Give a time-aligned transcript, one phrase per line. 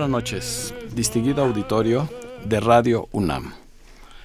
[0.00, 2.08] Buenas noches, distinguido auditorio
[2.46, 3.52] de Radio UNAM.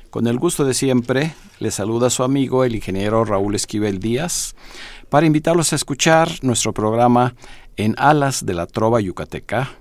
[0.09, 4.55] Con el gusto de siempre, le saluda su amigo el ingeniero Raúl Esquivel Díaz
[5.09, 7.35] para invitarlos a escuchar nuestro programa
[7.75, 9.73] En Alas de la Trova Yucateca,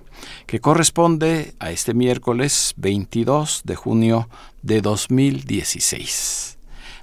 [0.47, 4.27] que corresponde a este miércoles 22 de junio
[4.63, 6.57] de 2016.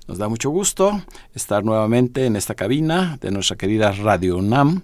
[0.07, 1.01] Nos da mucho gusto
[1.35, 4.83] estar nuevamente en esta cabina de nuestra querida Radio UNAM,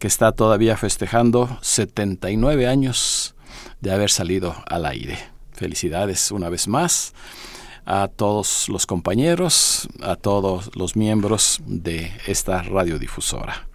[0.00, 3.33] que está todavía festejando 79 años
[3.84, 5.18] de haber salido al aire.
[5.52, 7.12] Felicidades una vez más
[7.84, 13.68] a todos los compañeros, a todos los miembros de esta radiodifusora.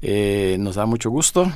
[0.00, 1.52] Eh, nos da mucho gusto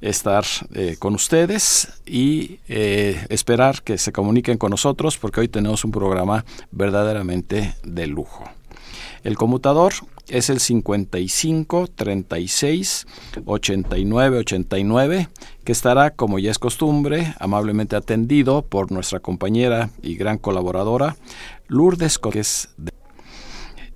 [0.00, 5.84] estar eh, con ustedes y eh, esperar que se comuniquen con nosotros porque hoy tenemos
[5.84, 8.44] un programa verdaderamente de lujo.
[9.22, 9.92] El conmutador
[10.28, 13.06] es el 55 36
[13.44, 15.28] 89 89
[15.64, 21.16] que estará como ya es costumbre amablemente atendido por nuestra compañera y gran colaboradora
[21.68, 22.70] Lourdes Coques.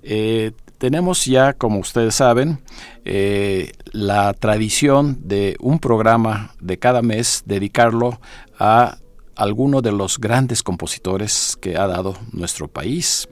[0.03, 2.59] Eh, tenemos ya, como ustedes saben,
[3.05, 8.19] eh, la tradición de un programa de cada mes dedicarlo
[8.59, 8.97] a
[9.35, 13.27] alguno de los grandes compositores que ha dado nuestro país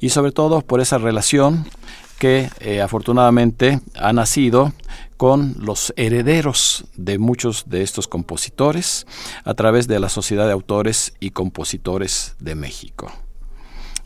[0.00, 1.66] y sobre todo por esa relación
[2.18, 4.72] que eh, afortunadamente ha nacido
[5.16, 9.06] con los herederos de muchos de estos compositores
[9.44, 13.12] a través de la Sociedad de Autores y Compositores de México.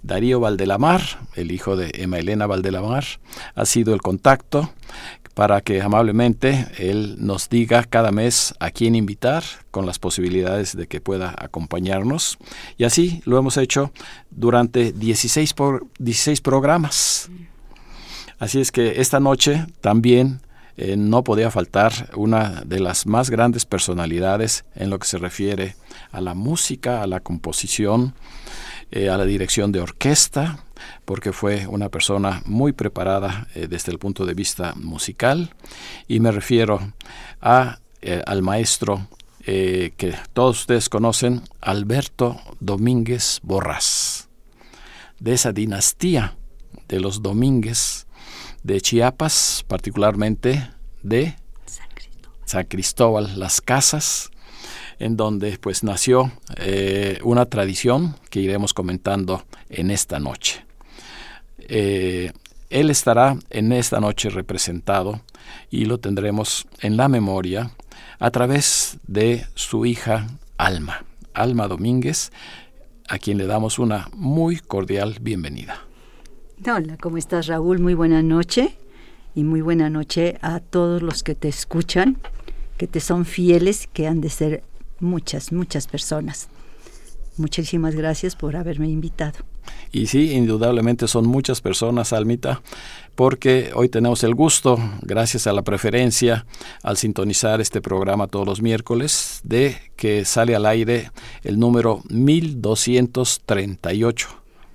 [0.02, 1.02] Darío Valdelamar,
[1.36, 3.04] el hijo de Emma Elena Valdelamar,
[3.54, 4.72] ha sido el contacto
[5.34, 10.86] para que amablemente él nos diga cada mes a quién invitar con las posibilidades de
[10.86, 12.38] que pueda acompañarnos.
[12.76, 13.92] Y así lo hemos hecho
[14.30, 17.30] durante 16, por, 16 programas.
[18.42, 20.40] Así es que esta noche también
[20.76, 25.76] eh, no podía faltar una de las más grandes personalidades en lo que se refiere
[26.10, 28.16] a la música, a la composición,
[28.90, 30.64] eh, a la dirección de orquesta,
[31.04, 35.54] porque fue una persona muy preparada eh, desde el punto de vista musical,
[36.08, 36.94] y me refiero
[37.40, 37.78] a,
[38.26, 39.06] al maestro
[39.44, 44.28] que todos ustedes conocen, Alberto Domínguez Borrás,
[45.20, 46.36] de esa dinastía
[46.88, 48.08] de los Domínguez
[48.62, 50.70] de Chiapas, particularmente
[51.02, 51.36] de
[51.66, 52.40] San Cristóbal.
[52.44, 54.30] San Cristóbal Las Casas,
[54.98, 60.64] en donde pues nació eh, una tradición que iremos comentando en esta noche.
[61.58, 62.32] Eh,
[62.70, 65.20] él estará en esta noche representado
[65.70, 67.72] y lo tendremos en la memoria
[68.18, 72.30] a través de su hija Alma, Alma Domínguez,
[73.08, 75.82] a quien le damos una muy cordial bienvenida.
[76.66, 77.80] Hola, ¿cómo estás Raúl?
[77.80, 78.76] Muy buena noche
[79.34, 82.18] y muy buena noche a todos los que te escuchan,
[82.78, 84.62] que te son fieles, que han de ser
[85.00, 86.46] muchas, muchas personas.
[87.36, 89.38] Muchísimas gracias por haberme invitado.
[89.90, 92.62] Y sí, indudablemente son muchas personas, Almita,
[93.14, 96.46] porque hoy tenemos el gusto, gracias a la preferencia,
[96.82, 101.10] al sintonizar este programa todos los miércoles, de que sale al aire
[101.42, 104.28] el número 1238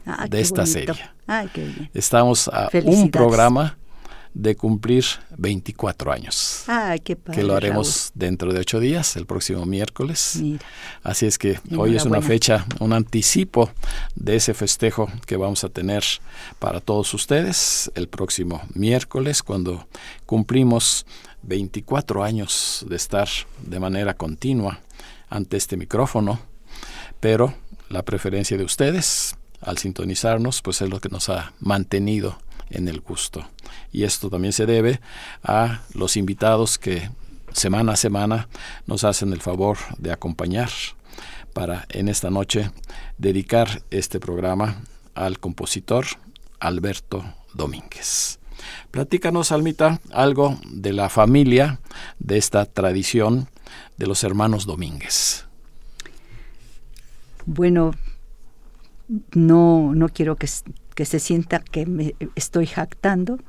[0.10, 0.94] Ah, de esta bonito.
[0.94, 1.17] serie.
[1.28, 1.90] Ay, qué bien.
[1.94, 3.78] Estamos a un programa
[4.34, 5.04] de cumplir
[5.36, 7.40] 24 años, Ay, qué padre.
[7.40, 10.38] que lo haremos dentro de ocho días, el próximo miércoles.
[10.40, 10.64] Mira,
[11.02, 13.72] Así es que hoy es una fecha, un anticipo
[14.16, 16.04] de ese festejo que vamos a tener
[16.60, 19.88] para todos ustedes el próximo miércoles cuando
[20.28, 21.08] cumplimos
[21.42, 23.28] 24 años de estar
[23.64, 24.82] de manera continua
[25.30, 26.40] ante este micrófono,
[27.20, 27.56] pero
[27.90, 32.38] la preferencia de ustedes al sintonizarnos pues es lo que nos ha mantenido
[32.70, 33.48] en el gusto.
[33.92, 35.00] Y esto también se debe
[35.44, 37.10] a los invitados que
[37.54, 38.48] semana a semana
[38.86, 40.70] nos hacen el favor de acompañar
[41.54, 42.72] para en esta noche
[43.18, 44.84] dedicar este programa
[45.16, 46.06] al compositor
[46.60, 48.40] Alberto Domínguez.
[48.92, 51.80] Platícanos, Almita, algo de la familia
[52.20, 53.50] de esta tradición
[53.98, 55.46] de los hermanos Domínguez.
[57.46, 57.92] Bueno,
[59.34, 60.48] no, no quiero que,
[60.96, 63.40] que se sienta que me estoy jactando,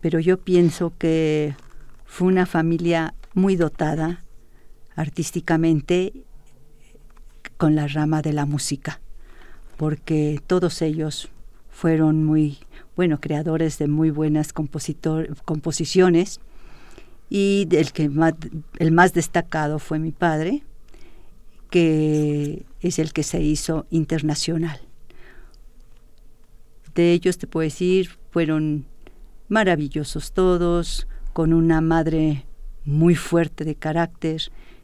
[0.00, 1.54] pero yo pienso que
[2.04, 4.24] fue una familia muy dotada
[4.96, 6.12] artísticamente
[7.56, 9.00] con la rama de la música,
[9.76, 11.30] porque todos ellos
[11.70, 12.58] fueron muy,
[12.96, 16.40] bueno, creadores de muy buenas composiciones
[17.30, 18.34] y el, que más,
[18.78, 20.62] el más destacado fue mi padre,
[21.70, 24.80] que es el que se hizo internacional.
[26.94, 28.86] De ellos te puedo decir, fueron
[29.48, 32.44] maravillosos todos, con una madre
[32.84, 34.42] muy fuerte de carácter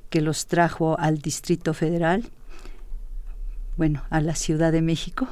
[0.09, 2.25] que los trajo al Distrito Federal,
[3.77, 5.29] bueno, a la Ciudad de México,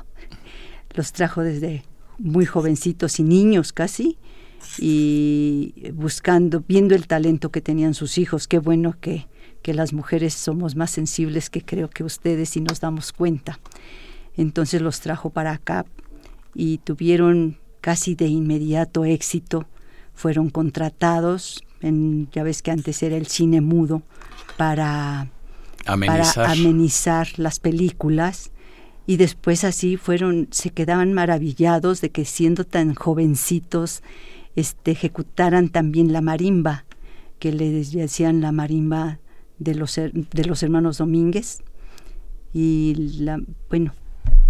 [0.94, 1.84] los trajo desde
[2.18, 4.18] muy jovencitos y niños casi,
[4.78, 9.26] y buscando, viendo el talento que tenían sus hijos, qué bueno que,
[9.62, 13.58] que las mujeres somos más sensibles que creo que ustedes y nos damos cuenta.
[14.36, 15.86] Entonces los trajo para acá
[16.56, 19.66] y tuvieron casi de inmediato éxito,
[20.14, 24.02] fueron contratados, en, ya ves que antes era el cine mudo,
[24.56, 25.30] para
[25.84, 26.34] amenizar.
[26.34, 28.50] para amenizar las películas.
[29.06, 34.02] Y después así fueron se quedaban maravillados de que siendo tan jovencitos
[34.56, 36.86] este, ejecutaran también la marimba,
[37.38, 39.20] que le decían la marimba
[39.58, 41.62] de los, de los hermanos Domínguez,
[42.52, 43.92] y la, bueno,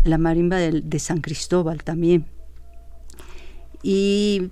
[0.07, 2.27] la marimba de, de San Cristóbal también.
[3.83, 4.51] Y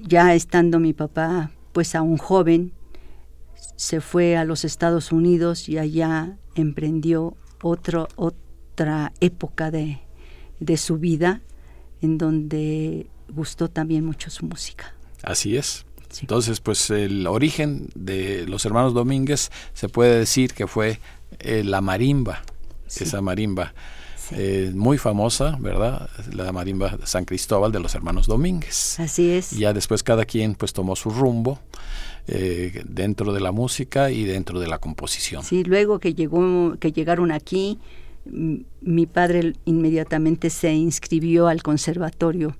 [0.00, 2.72] ya estando mi papá, pues aún joven,
[3.76, 10.00] se fue a los Estados Unidos y allá emprendió otro, otra época de,
[10.60, 11.42] de su vida
[12.00, 14.94] en donde gustó también mucho su música.
[15.22, 15.84] Así es.
[16.20, 21.00] Entonces, pues el origen de los hermanos Domínguez se puede decir que fue
[21.40, 22.42] eh, la marimba,
[22.86, 23.74] esa marimba.
[24.32, 26.08] Eh, muy famosa, ¿verdad?
[26.32, 28.98] La marimba San Cristóbal de los hermanos Domínguez.
[28.98, 29.52] Así es.
[29.52, 31.60] Y ya después cada quien pues tomó su rumbo
[32.26, 35.42] eh, dentro de la música y dentro de la composición.
[35.44, 37.78] Sí, luego que llegó, que llegaron aquí,
[38.24, 42.56] mi padre inmediatamente se inscribió al Conservatorio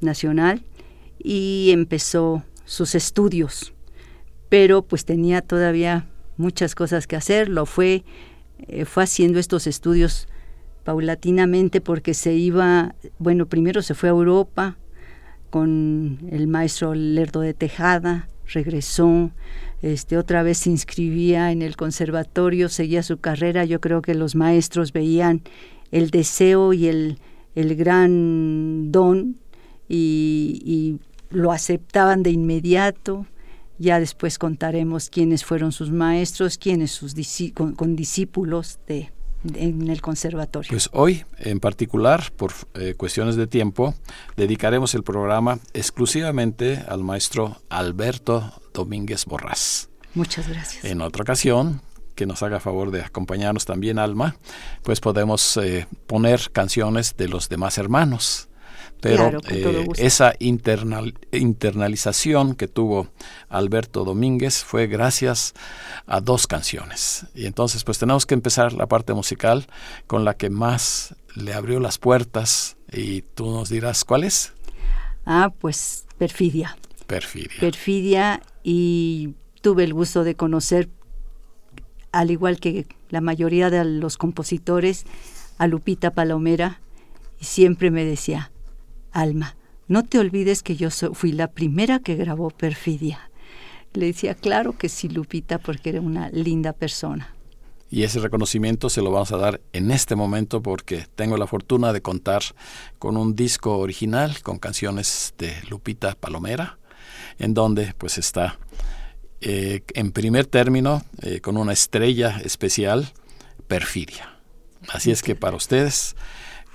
[0.00, 0.64] Nacional
[1.18, 3.72] y empezó sus estudios,
[4.48, 8.04] pero pues tenía todavía muchas cosas que hacer, lo fue,
[8.66, 10.28] eh, fue haciendo estos estudios
[10.86, 14.78] paulatinamente porque se iba, bueno, primero se fue a Europa
[15.50, 19.32] con el maestro Lerdo de Tejada, regresó,
[19.82, 24.36] este, otra vez se inscribía en el conservatorio, seguía su carrera, yo creo que los
[24.36, 25.42] maestros veían
[25.90, 27.18] el deseo y el,
[27.56, 29.38] el gran don
[29.88, 31.00] y,
[31.30, 33.26] lo aceptaban de inmediato.
[33.78, 37.14] Ya después contaremos quiénes fueron sus maestros, quiénes sus
[37.52, 39.10] con, discípulos de,
[39.54, 40.70] en el conservatorio.
[40.70, 43.94] Pues hoy, en particular, por eh, cuestiones de tiempo,
[44.36, 49.88] dedicaremos el programa exclusivamente al maestro Alberto Domínguez Borrás.
[50.14, 50.84] Muchas gracias.
[50.84, 51.82] En otra ocasión,
[52.14, 54.36] que nos haga favor de acompañarnos también, Alma,
[54.82, 58.48] pues podemos eh, poner canciones de los demás hermanos
[59.00, 63.08] pero eh, esa internalización que tuvo
[63.48, 65.54] Alberto Domínguez fue gracias
[66.06, 67.26] a dos canciones.
[67.34, 69.66] Y entonces pues tenemos que empezar la parte musical
[70.06, 74.52] con la que más le abrió las puertas y tú nos dirás cuál es.
[75.24, 76.76] Ah, pues Perfidia.
[77.06, 77.60] Perfidia.
[77.60, 80.88] Perfidia y tuve el gusto de conocer,
[82.12, 85.04] al igual que la mayoría de los compositores,
[85.58, 86.80] a Lupita Palomera
[87.40, 88.50] y siempre me decía,
[89.16, 89.56] Alma,
[89.88, 93.30] no te olvides que yo fui la primera que grabó Perfidia.
[93.94, 97.34] Le decía, claro que sí, Lupita, porque era una linda persona.
[97.88, 101.92] Y ese reconocimiento se lo vamos a dar en este momento porque tengo la fortuna
[101.92, 102.42] de contar
[102.98, 106.78] con un disco original con canciones de Lupita Palomera,
[107.38, 108.58] en donde pues está
[109.40, 113.12] eh, en primer término eh, con una estrella especial,
[113.68, 114.40] Perfidia.
[114.88, 116.16] Así es que para ustedes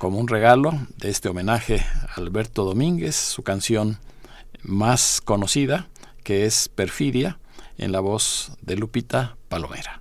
[0.02, 4.00] como un regalo de este homenaje a Alberto Domínguez, su canción
[4.64, 5.90] más conocida,
[6.24, 7.38] que es Perfidia,
[7.78, 10.01] en la voz de Lupita Palomera.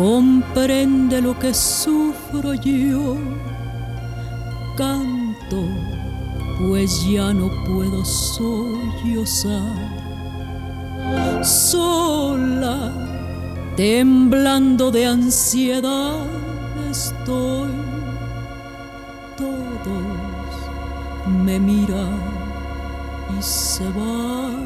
[0.00, 3.18] Comprende lo que sufro yo.
[4.74, 5.62] Canto,
[6.58, 9.76] pues ya no puedo sollozar.
[11.44, 12.92] Sola,
[13.76, 16.24] temblando de ansiedad
[16.90, 17.68] estoy.
[19.36, 20.50] Todos
[21.44, 22.18] me miran
[23.38, 24.59] y se va.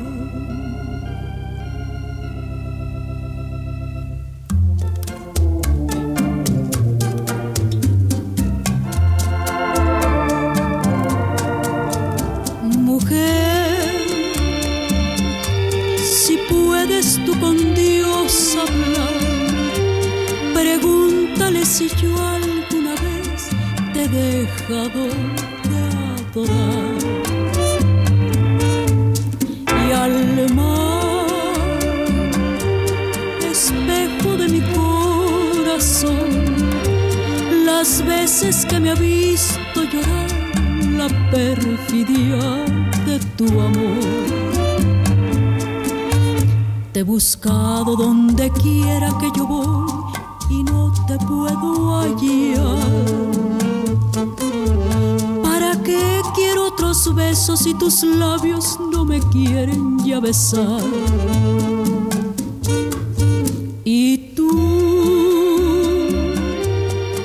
[17.45, 19.21] Con Dios hablar,
[20.55, 23.51] pregúntale si yo alguna vez
[23.93, 25.03] te he dejado
[25.71, 25.79] de
[26.17, 26.99] adorar.
[29.83, 31.27] Y al mar,
[33.53, 36.31] espejo de mi corazón,
[37.67, 40.31] las veces que me ha visto llorar
[41.01, 42.43] la perfidia
[43.07, 44.54] de tu amor.
[46.95, 49.91] Te he buscado donde quiera que yo voy
[50.49, 52.79] y no te puedo hallar.
[55.43, 60.81] ¿Para qué quiero otros besos si tus labios no me quieren ya besar?
[63.83, 64.51] Y tú,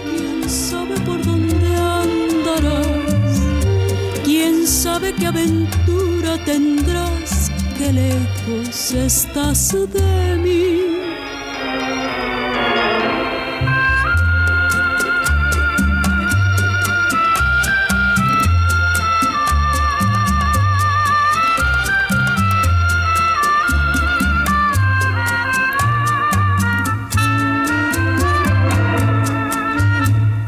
[0.09, 2.87] quién sabe por dónde andarás,
[4.23, 7.18] quién sabe qué aventura tendrás,
[7.91, 10.79] lejos estás de mí.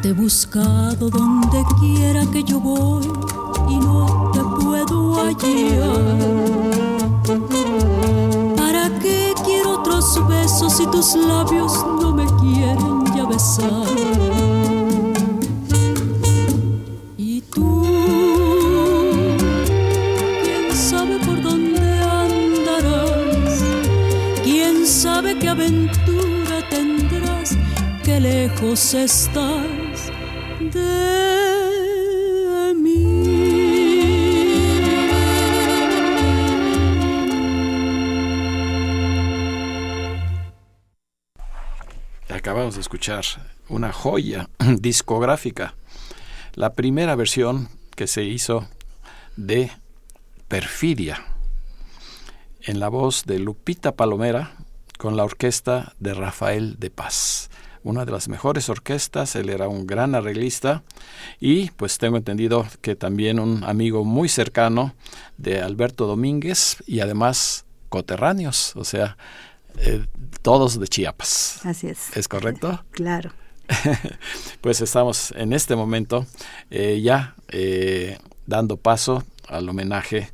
[0.02, 3.11] Te he buscado donde quiera que yo voy
[11.02, 13.88] tus labios no me quieren ya besar?
[17.18, 17.84] Y tú,
[20.44, 21.82] quién sabe por dónde
[22.24, 23.64] andarás,
[24.44, 27.58] quién sabe qué aventura tendrás,
[28.04, 30.12] qué lejos estás
[30.60, 31.31] de
[42.92, 43.24] escuchar
[43.70, 44.50] una joya
[44.82, 45.76] discográfica,
[46.56, 48.68] la primera versión que se hizo
[49.38, 49.72] de
[50.50, 51.24] Perfidia,
[52.64, 54.58] en la voz de Lupita Palomera
[54.98, 57.50] con la orquesta de Rafael de Paz.
[57.82, 60.84] Una de las mejores orquestas, él era un gran arreglista
[61.40, 64.96] y pues tengo entendido que también un amigo muy cercano
[65.38, 69.16] de Alberto Domínguez y además coterráneos, o sea,
[69.78, 70.06] eh,
[70.42, 71.66] todos de Chiapas.
[71.66, 72.16] Así es.
[72.16, 72.84] ¿Es correcto?
[72.92, 73.32] Claro.
[74.62, 76.26] pues estamos en este momento
[76.70, 80.32] eh, ya eh, dando paso al homenaje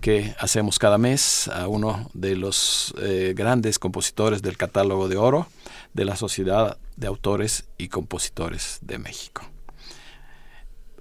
[0.00, 2.92] que hacemos cada mes a uno de los
[3.36, 5.46] grandes compositores del catálogo de oro
[5.94, 9.42] de la Sociedad de Autores y Compositores de México.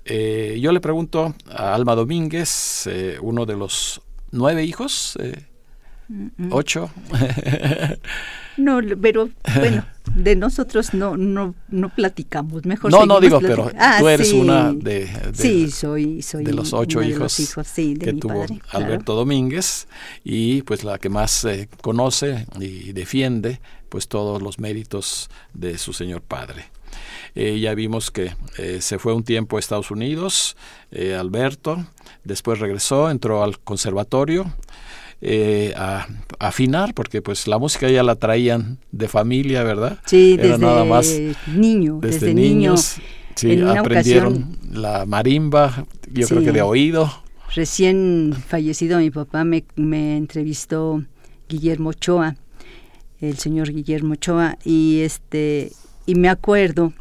[0.05, 2.87] Yo le pregunto a Alma Domínguez,
[3.21, 5.17] uno de los nueve hijos,
[6.49, 6.89] ocho.
[8.57, 13.97] no, pero bueno, de nosotros no no no platicamos, mejor No, no digo, pero ah,
[13.99, 14.39] tú eres sí.
[14.39, 18.05] una de, de, Sí, soy soy de los ocho hijos, de los hijos sí, de
[18.05, 19.19] que mi tuvo padre, Alberto claro.
[19.19, 19.87] Domínguez
[20.23, 25.93] y pues la que más eh, conoce y defiende pues todos los méritos de su
[25.93, 26.65] señor padre.
[27.35, 30.57] Eh, ya vimos que eh, se fue un tiempo a Estados Unidos,
[30.91, 31.85] eh, Alberto,
[32.23, 34.53] después regresó, entró al conservatorio,
[35.21, 36.07] eh, a,
[36.39, 39.99] a, afinar, porque pues la música ya la traían de familia, ¿verdad?
[40.05, 41.07] Sí, Era desde nada más
[41.47, 42.97] niño, desde, desde niños.
[42.97, 43.07] niño.
[43.35, 46.45] Sí, aprendieron ocasión- la marimba, yo creo Sí.
[46.45, 47.11] que de oído.
[47.55, 51.03] Recién fallecido mi papá me, me entrevistó
[51.49, 52.35] Guillermo Ochoa,
[53.19, 55.71] el señor Guillermo Ochoa, y este
[56.05, 56.93] y me acuerdo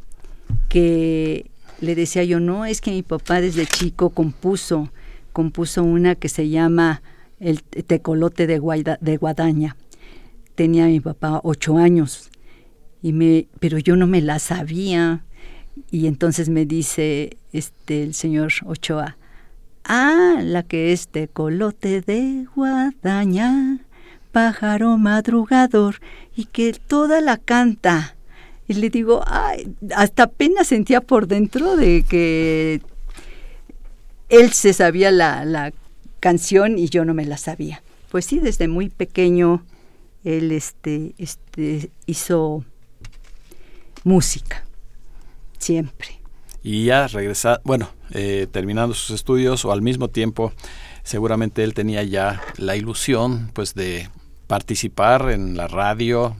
[0.69, 1.51] que
[1.81, 4.91] le decía yo, no, es que mi papá desde chico compuso,
[5.33, 7.03] compuso una que se llama
[7.41, 8.61] El tecolote de,
[9.01, 9.77] de Guadaña.
[10.55, 12.31] Tenía mi papá ocho años,
[13.03, 15.25] y me, pero yo no me la sabía.
[15.91, 19.17] Y entonces me dice este el señor Ochoa,
[19.85, 23.79] Ah, la que es de colote de guadaña,
[24.31, 25.97] pájaro madrugador,
[26.37, 28.17] y que toda la canta.
[28.69, 32.83] Y le digo, ay, hasta apenas sentía por dentro de que
[34.29, 35.73] él se sabía la, la
[36.21, 37.83] canción y yo no me la sabía.
[38.11, 39.65] Pues sí, desde muy pequeño
[40.25, 42.65] él este, este, hizo
[44.05, 44.65] música,
[45.59, 46.21] siempre.
[46.63, 50.53] Y ya regresa, bueno, eh, terminando sus estudios o al mismo tiempo
[51.03, 54.09] seguramente él tenía ya la ilusión pues de
[54.47, 56.37] participar en la radio,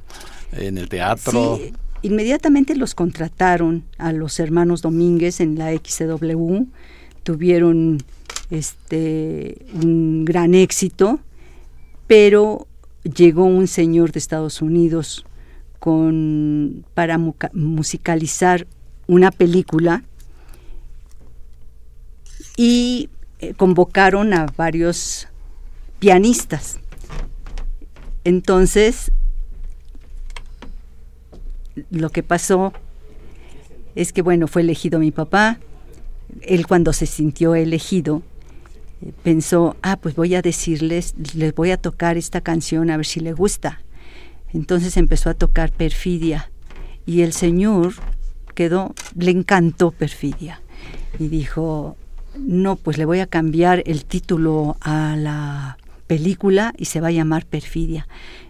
[0.53, 1.57] en el teatro.
[1.57, 1.73] Sí,
[2.03, 6.65] inmediatamente los contrataron a los hermanos Domínguez en la XW,
[7.23, 8.03] tuvieron
[8.51, 11.21] este un gran éxito,
[12.07, 12.67] pero
[13.03, 15.25] llegó un señor de Estados Unidos
[15.79, 18.67] con para musicalizar
[19.07, 20.05] una película
[22.57, 25.29] y eh, convocaron a varios
[25.99, 26.79] pianistas.
[28.25, 29.11] Entonces,
[31.91, 32.73] lo que pasó
[33.95, 35.59] es que, bueno, fue elegido mi papá.
[36.43, 38.23] Él cuando se sintió elegido,
[39.23, 43.21] pensó, ah, pues voy a decirles, les voy a tocar esta canción a ver si
[43.21, 43.81] le gusta.
[44.53, 46.51] Entonces empezó a tocar Perfidia
[47.07, 47.95] y el señor
[48.55, 50.61] quedó, le encantó Perfidia
[51.19, 51.97] y dijo,
[52.37, 57.13] no, pues le voy a cambiar el título a la película y se va a
[57.13, 58.09] llamar Perfidia.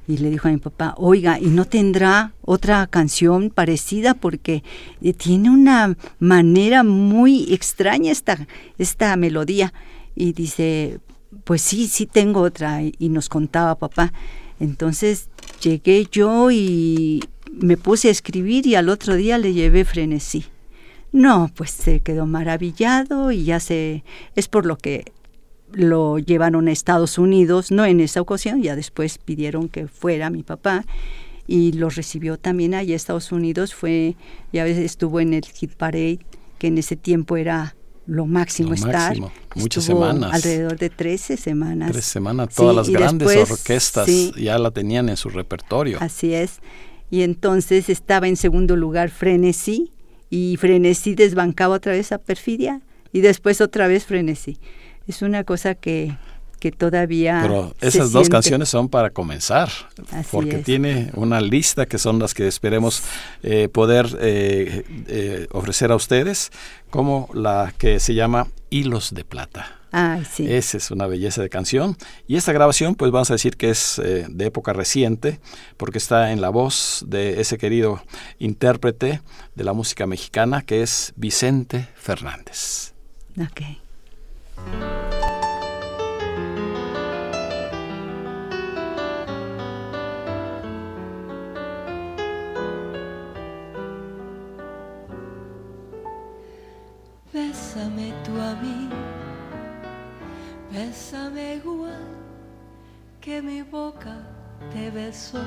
[0.08, 4.14] Y le dijo a mi papá, oiga, ¿y no tendrá otra canción parecida?
[4.14, 4.64] Porque
[5.02, 8.46] eh, tiene una manera muy extraña esta,
[8.78, 9.72] esta melodía.
[10.20, 11.00] Y dice,
[11.44, 12.82] pues sí, sí tengo otra.
[12.82, 14.12] Y, nos contaba papá.
[14.58, 15.30] Entonces
[15.62, 20.44] llegué yo y me puse a escribir y al otro día le llevé frenesí.
[21.10, 24.04] No, pues se quedó maravillado y ya se
[24.36, 25.10] es por lo que
[25.72, 30.42] lo llevaron a Estados Unidos, no en esa ocasión, ya después pidieron que fuera mi
[30.42, 30.84] papá
[31.46, 34.16] y lo recibió también allá a Estados Unidos, fue
[34.52, 36.20] ya estuvo en el Hit Parade,
[36.58, 37.74] que en ese tiempo era
[38.10, 39.16] lo máximo estar.
[39.54, 40.34] Muchas semanas.
[40.34, 41.92] Alrededor de 13 semanas.
[41.92, 45.98] Tres semanas, todas las grandes orquestas ya la tenían en su repertorio.
[46.00, 46.58] Así es.
[47.10, 49.92] Y entonces estaba en segundo lugar Frenesí,
[50.28, 52.80] y Frenesí desbancaba otra vez a Perfidia
[53.12, 54.58] y después otra vez Frenesí.
[55.08, 56.16] Es una cosa que,
[56.60, 57.40] que todavía...
[57.42, 59.70] Pero esas dos canciones son para comenzar,
[60.30, 63.02] porque tiene una lista que son las que esperemos
[63.42, 66.52] eh, poder eh, eh, ofrecer a ustedes,
[66.90, 69.80] como la que se llama Hilos de Plata.
[70.38, 71.96] Esa es una belleza de canción.
[72.28, 75.40] Y esta grabación, pues vamos a decir que es eh, de época reciente,
[75.76, 78.02] porque está en la voz de ese querido
[78.38, 79.20] intérprete
[79.54, 82.92] de la música mexicana, que es Vicente Fernández.
[83.40, 83.62] Ok.
[97.72, 98.88] Bésame tú a mí
[100.72, 102.04] Bésame igual
[103.20, 104.16] que mi boca
[104.72, 105.38] te besó.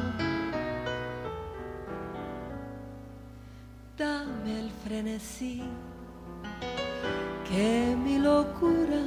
[3.98, 5.64] Dame el frenesí
[7.50, 9.04] que mi locura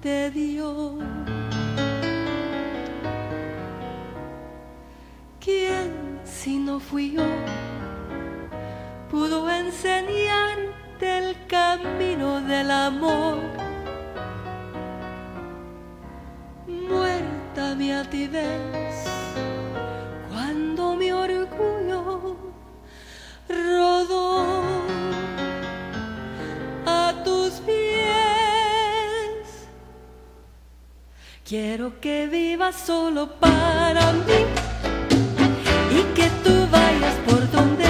[0.00, 0.96] te dio.
[5.40, 7.26] ¿Quién si no fui yo
[9.10, 13.38] pudo enseñarte el camino del amor?
[16.66, 19.04] muerta mi altivez
[20.30, 22.36] cuando mi orgullo
[23.48, 24.62] rodó
[26.86, 28.08] a tus pies.
[31.44, 34.40] Quiero que vivas solo para mí
[35.90, 37.83] y que tú vayas por donde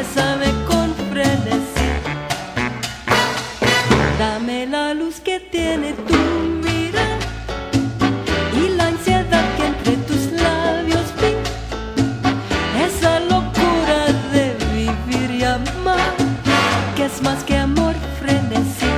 [0.00, 1.88] Bésame con frenesí.
[4.18, 6.18] Dame la luz que tiene tu
[6.64, 7.18] mirar
[8.56, 11.32] y la ansiedad que entre tus labios vi.
[12.82, 13.98] Esa locura
[14.32, 16.14] de vivir y amar,
[16.96, 18.92] que es más que amor frenesí.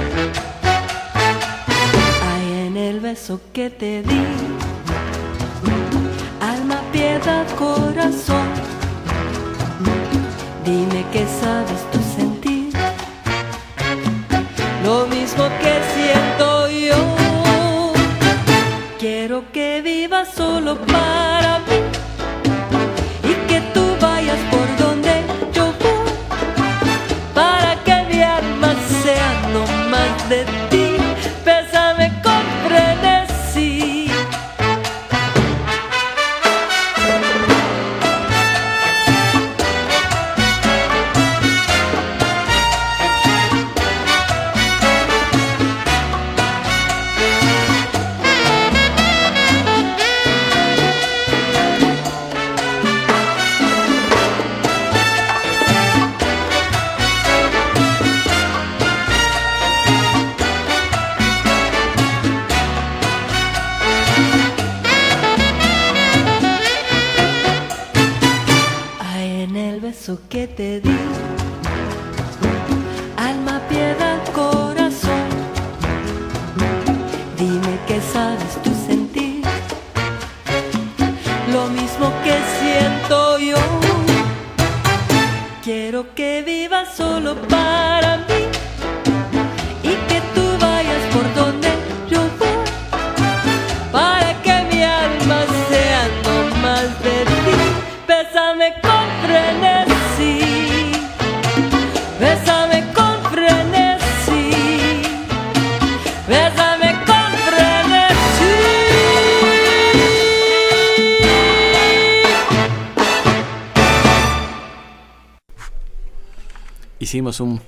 [2.30, 4.24] Hay en el beso que te di,
[6.40, 8.61] alma, piedad, corazón.
[10.64, 11.91] Dime qué sabes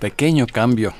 [0.08, 0.92] pequeño cambio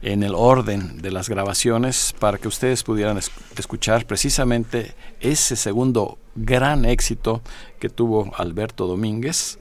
[0.00, 6.16] en el orden de las grabaciones para que ustedes pudieran es- escuchar precisamente ese segundo
[6.34, 7.42] gran éxito
[7.78, 9.58] que tuvo Alberto Domínguez,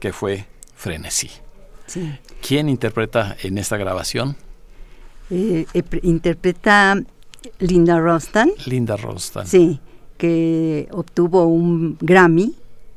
[0.00, 1.28] que fue Frenesí.
[1.86, 2.18] Sí.
[2.40, 4.36] ¿Quién interpreta en esta grabación?
[5.28, 6.96] Eh, eh, pre- interpreta
[7.58, 9.46] Linda Rostan, Linda Rostan.
[9.46, 9.80] sí,
[10.16, 12.54] que obtuvo un Grammy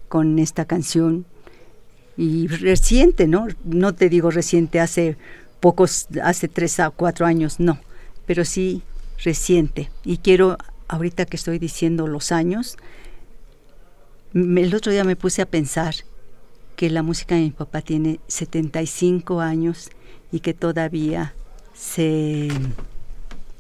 [0.08, 1.26] con esta canción
[2.18, 3.48] y reciente, ¿no?
[3.64, 5.18] No te digo reciente, hace
[5.60, 7.80] pocos, hace tres a cuatro años, no,
[8.26, 8.82] pero sí
[9.24, 9.92] reciente.
[10.04, 12.78] Y quiero, ahorita que estoy diciendo los años,
[14.34, 15.96] el otro día me puse a pensar
[16.76, 19.90] que la música de mi papá tiene 75 años
[20.32, 21.34] y que todavía
[21.74, 22.50] se,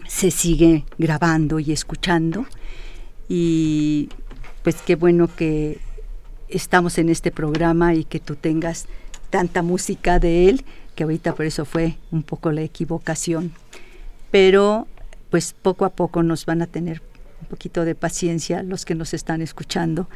[0.07, 2.45] se sigue grabando y escuchando.
[3.29, 4.09] Y
[4.63, 5.79] pues qué bueno que
[6.49, 8.85] estamos en este programa y que tú tengas
[9.29, 10.63] tanta música de él,
[10.95, 13.51] que ahorita por eso fue un poco la equivocación.
[14.31, 14.87] Pero
[15.29, 17.01] pues poco a poco nos van a tener
[17.41, 20.07] un poquito de paciencia los que nos están escuchando,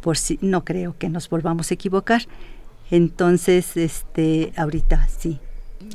[0.00, 2.22] por si no creo que nos volvamos a equivocar.
[2.90, 5.38] Entonces, este, ahorita sí.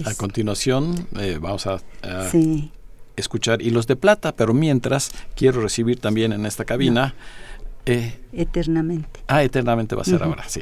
[0.05, 2.71] A Es- continuación eh, vamos a, a sí.
[3.15, 7.13] escuchar Hilos de Plata, pero mientras quiero recibir también en esta cabina...
[7.85, 9.19] eh, eternamente.
[9.27, 10.61] Ah, eternamente va a ser ahora, sí.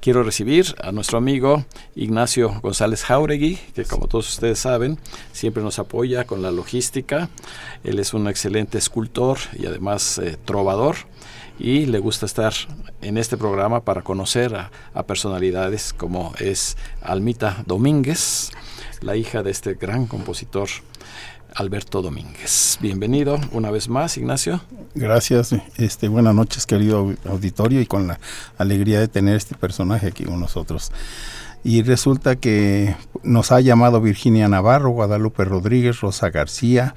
[0.00, 4.98] Quiero recibir a nuestro amigo Ignacio González Jauregui, que como todos ustedes saben,
[5.32, 7.28] siempre nos apoya con la logística.
[7.84, 10.96] Él es un excelente escultor y además eh, trovador.
[11.58, 12.52] Y le gusta estar
[13.00, 18.50] en este programa para conocer a, a personalidades como es Almita Domínguez,
[19.00, 20.68] la hija de este gran compositor
[21.56, 22.78] Alberto Domínguez.
[22.80, 24.60] Bienvenido una vez más, Ignacio.
[24.94, 28.20] Gracias, este, buenas noches querido au- auditorio y con la
[28.58, 30.92] alegría de tener este personaje aquí con nosotros.
[31.64, 36.94] Y resulta que nos ha llamado Virginia Navarro, Guadalupe Rodríguez, Rosa García,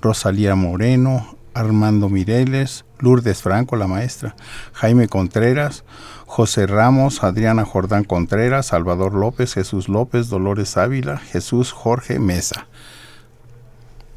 [0.00, 4.36] Rosalía Moreno, Armando Mireles, Lourdes Franco, la maestra,
[4.74, 5.84] Jaime Contreras,
[6.26, 12.68] José Ramos, Adriana Jordán Contreras, Salvador López, Jesús López, Dolores Ávila, Jesús Jorge Mesa.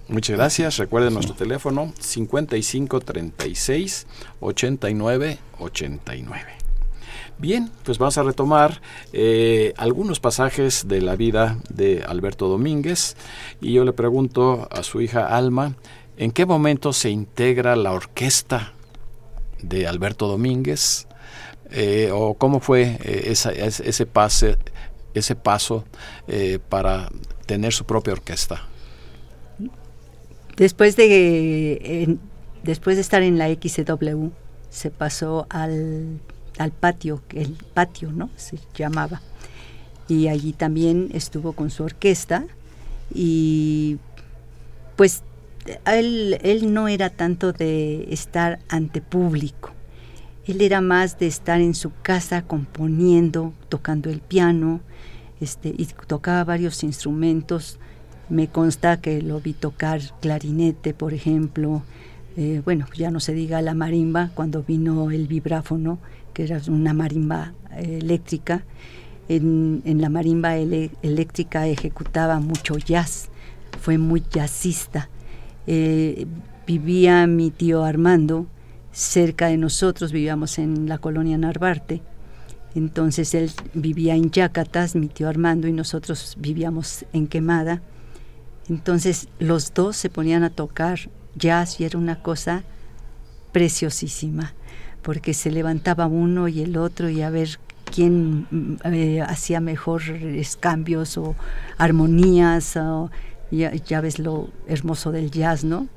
[0.07, 0.77] Muchas gracias.
[0.77, 4.05] Recuerden nuestro teléfono 55 36
[4.39, 6.45] 89 89.
[7.37, 13.17] Bien, pues vamos a retomar eh, algunos pasajes de la vida de Alberto Domínguez
[13.59, 15.75] y yo le pregunto a su hija Alma,
[16.17, 18.73] ¿en qué momento se integra la orquesta
[19.61, 21.07] de Alberto Domínguez?
[21.71, 24.57] Eh, ¿O cómo fue eh, ese, pase,
[25.15, 25.83] ese paso
[26.69, 27.09] para
[27.47, 28.65] tener su propia orquesta?
[30.57, 32.17] Después de,
[32.63, 34.29] después de estar en la XW,
[34.69, 36.19] se pasó al,
[36.57, 38.29] al patio, el patio, ¿no?
[38.35, 39.21] Se llamaba.
[40.07, 42.45] Y allí también estuvo con su orquesta
[43.13, 43.97] y
[44.95, 45.23] pues
[45.85, 49.71] él, él no era tanto de estar ante público.
[50.45, 54.81] Él era más de estar en su casa componiendo, tocando el piano,
[55.41, 57.79] este, y tocaba varios instrumentos.
[58.29, 61.83] Me consta que lo vi tocar clarinete, por ejemplo.
[62.37, 65.99] eh, bueno, ya no se diga la marimba, cuando vino el vibráfono,
[66.33, 68.63] que era una marimba eh, eléctrica.
[69.27, 73.29] En, la marimba eléctrica ejecutaba mucho jazz,
[73.81, 75.09] fue muy jazzista.
[75.65, 76.27] Eh,
[76.67, 78.45] vivía mi tío Armando
[78.91, 82.01] cerca de nosotros, vivíamos en la colonia Narvarte.
[82.75, 87.81] Entonces él vivía en Yacatas, mi tío Armando, y nosotros vivíamos en Quemada.
[88.69, 90.99] Entonces los dos se ponían a tocar
[91.35, 92.63] jazz y era una cosa
[93.51, 94.53] preciosísima,
[95.01, 97.59] porque se levantaba uno y el otro y a ver
[97.93, 101.35] quién mm, eh, hacía mejores cambios o
[101.77, 102.75] armonías.
[102.77, 103.09] o-
[103.51, 105.87] ya, ves lo hermoso del jazz, ¿no?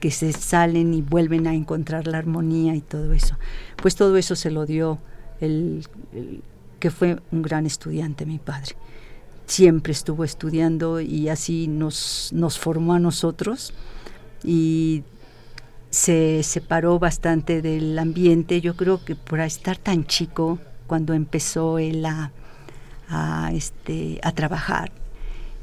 [0.00, 3.36] Que se salen y vuelven a encontrar la armonía y todo eso.
[3.76, 4.98] Pues todo eso se lo dio
[5.40, 5.86] el,
[6.72, 8.74] porque fue un gran estudiante mi padre.
[9.46, 13.74] Siempre estuvo estudiando y así nos, nos formó a nosotros
[14.44, 15.02] y
[15.90, 18.60] se separó bastante del ambiente.
[18.60, 22.32] Yo creo que por estar tan chico, cuando empezó él a,
[23.52, 24.90] este, a trabajar,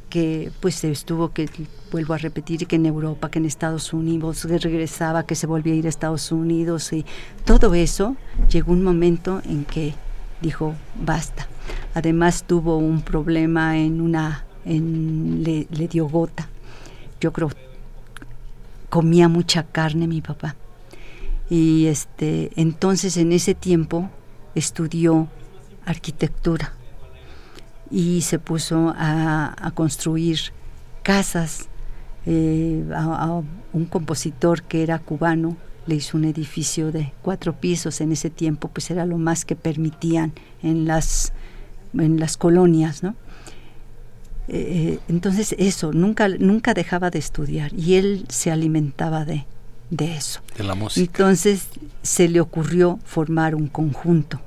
[0.10, 1.50] que pues estuvo que
[1.92, 5.74] vuelvo a repetir que en Europa, que en Estados Unidos, que regresaba, que se volvía
[5.74, 7.06] a ir a Estados Unidos y
[7.46, 8.16] todo eso,
[8.50, 9.94] llegó un momento en que
[10.42, 11.48] dijo basta.
[11.94, 16.48] Además tuvo un problema en una, le, dio gota.
[17.20, 17.50] Yo creo
[18.90, 20.56] comía mucha carne mi papá.
[21.50, 24.10] Y este, entonces en ese tiempo
[24.56, 25.28] estudió
[25.86, 26.74] arquitectura
[27.90, 30.40] y se puso a, construir
[31.04, 31.68] casas.
[32.26, 35.56] Eh, a un compositor que era cubano
[35.90, 39.56] le hizo un edificio de cuatro pisos en ese tiempo, pues era lo más que
[39.56, 40.32] permitían
[40.64, 41.34] en las,
[41.94, 43.16] en las colonias, ¿no?
[44.48, 49.46] Eh, entonces eso, nunca, nunca dejaba de estudiar y él se alimentaba de,
[49.90, 50.42] de eso.
[50.58, 51.06] De la música.
[51.06, 51.68] Entonces
[52.02, 54.42] se le ocurrió formar un conjunto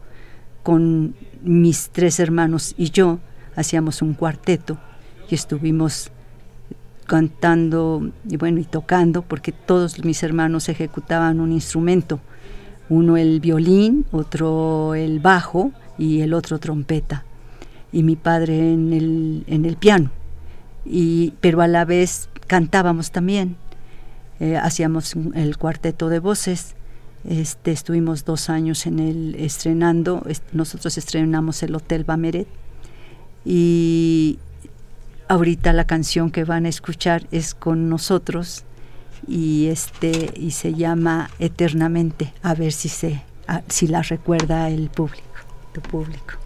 [0.62, 3.18] con mis tres hermanos y yo,
[3.54, 4.78] hacíamos un cuarteto
[5.28, 6.10] y estuvimos
[7.12, 12.20] cantando y bueno y tocando porque todos mis hermanos ejecutaban un instrumento.
[12.88, 17.26] Uno el violín otro el bajo y el otro trompeta.
[17.92, 20.10] Y mi padre en el, en el piano.
[20.86, 23.56] Y pero a la vez cantábamos también.
[24.40, 26.76] Eh, hacíamos el cuarteto de voces.
[27.28, 32.48] Este estuvimos dos años en el estrenando nosotros estrenamos el hotel Bameret.
[33.44, 34.38] Y
[35.32, 38.64] ahorita la canción que van a escuchar es con nosotros
[39.26, 44.90] y este y se llama Eternamente, a ver si se a, si la recuerda el
[44.90, 45.22] público,
[45.72, 46.41] tu público.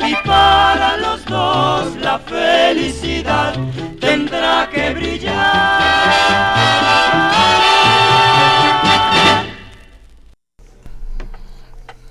[0.00, 3.54] Y para los dos la felicidad
[4.00, 5.82] tendrá que brillar.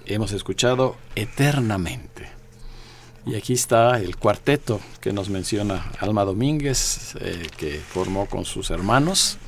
[0.06, 2.30] Hemos escuchado Eternamente.
[3.26, 8.70] Y aquí está el cuarteto que nos menciona Alma Domínguez, eh, que formó con sus
[8.70, 9.40] hermanos.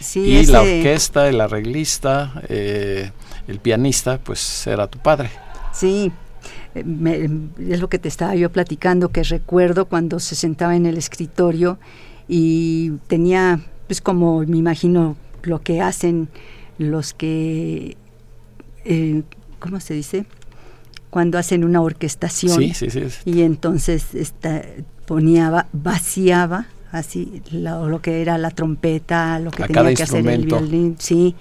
[0.00, 3.10] Sí, y la orquesta, el arreglista, eh,
[3.48, 5.30] el pianista, pues era tu padre.
[5.72, 6.12] Sí,
[6.74, 7.28] eh, me-
[7.68, 11.78] es lo que te estaba yo platicando, que recuerdo cuando se sentaba en el escritorio
[12.28, 16.28] y tenía, pues como me imagino lo que hacen
[16.78, 17.96] los que,
[18.84, 19.22] eh,
[19.58, 20.26] ¿cómo se dice?
[21.10, 22.58] Cuando hacen una orquestación.
[22.58, 23.06] Sí, sí, sí.
[23.24, 24.62] Y entonces esta,
[25.06, 30.04] ponía, va- vaciaba así lo, lo que era la trompeta, lo que A tenía que
[30.04, 31.34] hacer el violín, sí.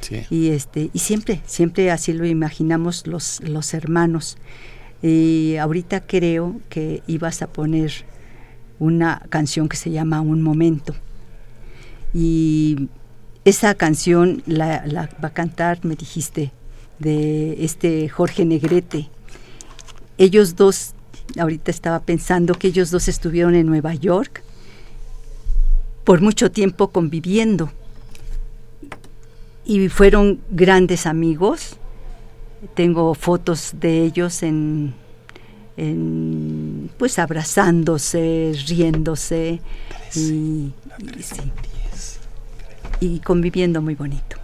[0.00, 0.22] sí.
[0.30, 4.38] Y este, y siempre, siempre así lo imaginamos los, los hermanos.
[5.02, 7.92] Y ahorita creo que ibas a poner
[8.78, 10.94] una canción que se llama Un Momento.
[12.14, 12.88] Y
[13.44, 16.52] esa canción la, la va a cantar, me dijiste,
[17.00, 19.08] de este Jorge Negrete.
[20.18, 20.92] Ellos dos,
[21.36, 24.44] ahorita estaba pensando que ellos dos estuvieron en Nueva York
[26.04, 27.70] por mucho tiempo conviviendo
[29.64, 31.76] y fueron grandes amigos.
[32.74, 34.94] Tengo fotos de ellos en,
[35.76, 39.60] en, pues abrazándose, riéndose
[40.14, 40.72] y, y
[41.22, 41.40] sí.
[43.00, 44.36] Y conviviendo muy bonito.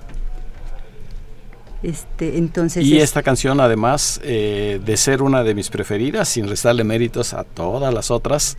[1.83, 6.49] Este, entonces Y es- esta canción, además eh, de ser una de mis preferidas, sin
[6.49, 8.57] restarle méritos a todas las otras,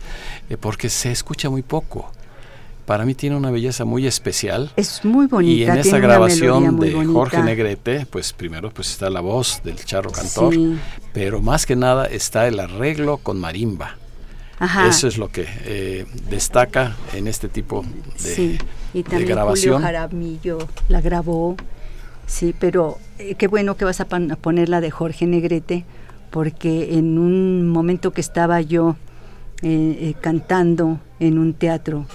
[0.48, 2.12] eh, porque se escucha muy poco.
[2.88, 4.72] Para mí tiene una belleza muy especial.
[4.74, 5.52] es muy bonita.
[5.52, 7.12] y en melodía grabación de bonita.
[7.12, 10.76] Jorge Negrete, pues primero pues está la voz del charro cantor, Sí.
[11.12, 13.96] pero más que nada está el arreglo con marimba.
[14.58, 14.88] Ajá.
[14.88, 17.84] Eso es lo que eh, destaca en este tipo
[18.24, 18.58] de, sí,
[18.94, 19.74] y de también grabación.
[19.74, 21.56] Julio Jaramillo la grabó,
[22.26, 25.84] sí, pero eh, qué bueno que vas a, a poner la de Jorge Negrete,
[26.30, 28.96] porque en un momento que estaba yo
[29.62, 32.06] eh, eh, cantando en un teatro,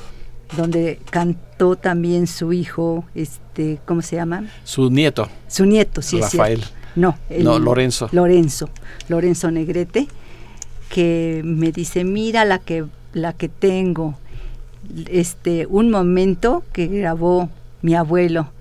[0.57, 4.45] donde cantó también su hijo, este, ¿cómo se llama?
[4.63, 6.59] Su nieto, Su nieto, sí es Rafael.
[6.59, 6.75] cierto.
[6.95, 8.07] No, No, Lorenzo.
[8.11, 8.69] Lorenzo,
[9.09, 10.07] Lorenzo Negrete,
[10.89, 14.15] que me dice, mira la que, la que tengo.
[15.09, 17.49] Este, un momento que grabó
[17.81, 18.51] mi abuelo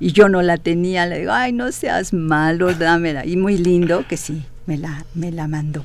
[0.00, 3.26] y yo no la tenía, le digo, ay, no seas malo, dámela.
[3.26, 5.84] Y muy lindo que sí, me la, me la mandó.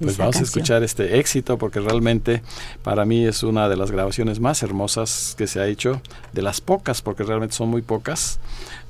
[0.00, 2.42] Pues vamos a escuchar este éxito porque realmente
[2.82, 6.00] para mí es una de las grabaciones más hermosas que se ha hecho,
[6.32, 8.38] de las pocas, porque realmente son muy pocas,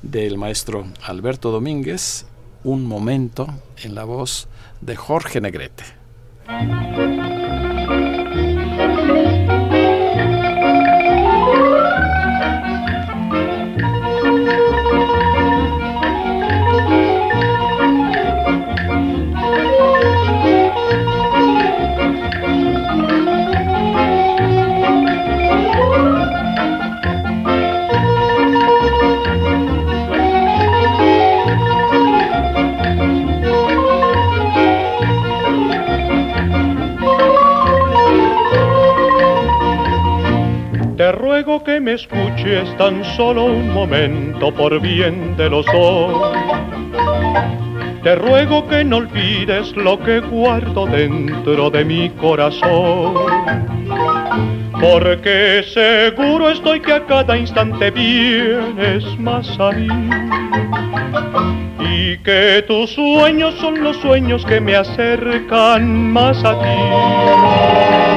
[0.02, 2.26] del maestro Alberto Domínguez,
[2.64, 3.46] Un momento
[3.82, 4.48] en la voz
[4.80, 5.84] de Jorge Negrete.
[41.88, 46.34] Me escuches tan solo un momento por bien de los dos.
[48.02, 53.14] Te ruego que no olvides lo que guardo dentro de mi corazón.
[54.78, 59.88] Porque seguro estoy que a cada instante vienes más a mí.
[61.80, 68.07] Y que tus sueños son los sueños que me acercan más a ti.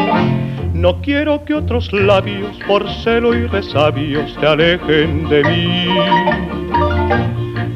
[0.82, 5.86] No quiero que otros labios por celo y resabios te alejen de mí.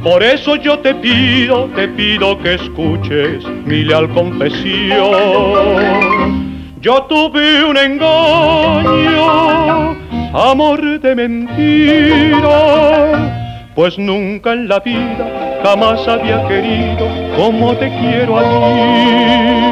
[0.02, 5.06] Por eso yo te pido, te pido que escuches mi leal confesión.
[6.82, 9.22] Yo tuve un engaño,
[10.34, 12.42] amor de mentira,
[13.76, 19.65] pues nunca en la vida jamás había querido como te quiero a ti.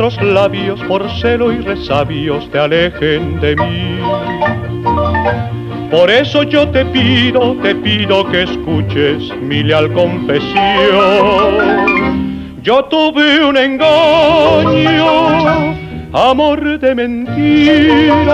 [0.00, 3.98] Labios por celo y resabios te alejen de mí.
[5.90, 10.56] Por eso yo te pido, te pido que escuches mi leal confesión.
[12.62, 14.96] Yo tuve un engaño,
[16.14, 18.32] amor de mentira,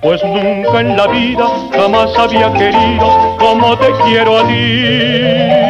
[0.00, 5.65] pues nunca en la vida jamás había querido como te quiero a ti.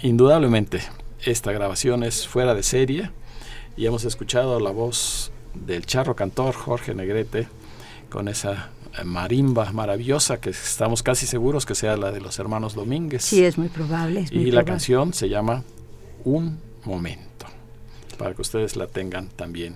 [0.00, 0.80] Indudablemente,
[1.24, 3.10] esta grabación es fuera de serie
[3.76, 7.48] y hemos escuchado la voz del charro cantor Jorge Negrete
[8.08, 12.74] con esa eh, marimba maravillosa que estamos casi seguros que sea la de los hermanos
[12.74, 13.24] Domínguez.
[13.24, 14.24] Sí, es muy probable.
[14.30, 15.64] y la canción se llama
[16.24, 17.46] Un Momento,
[18.16, 19.74] para que ustedes la tengan también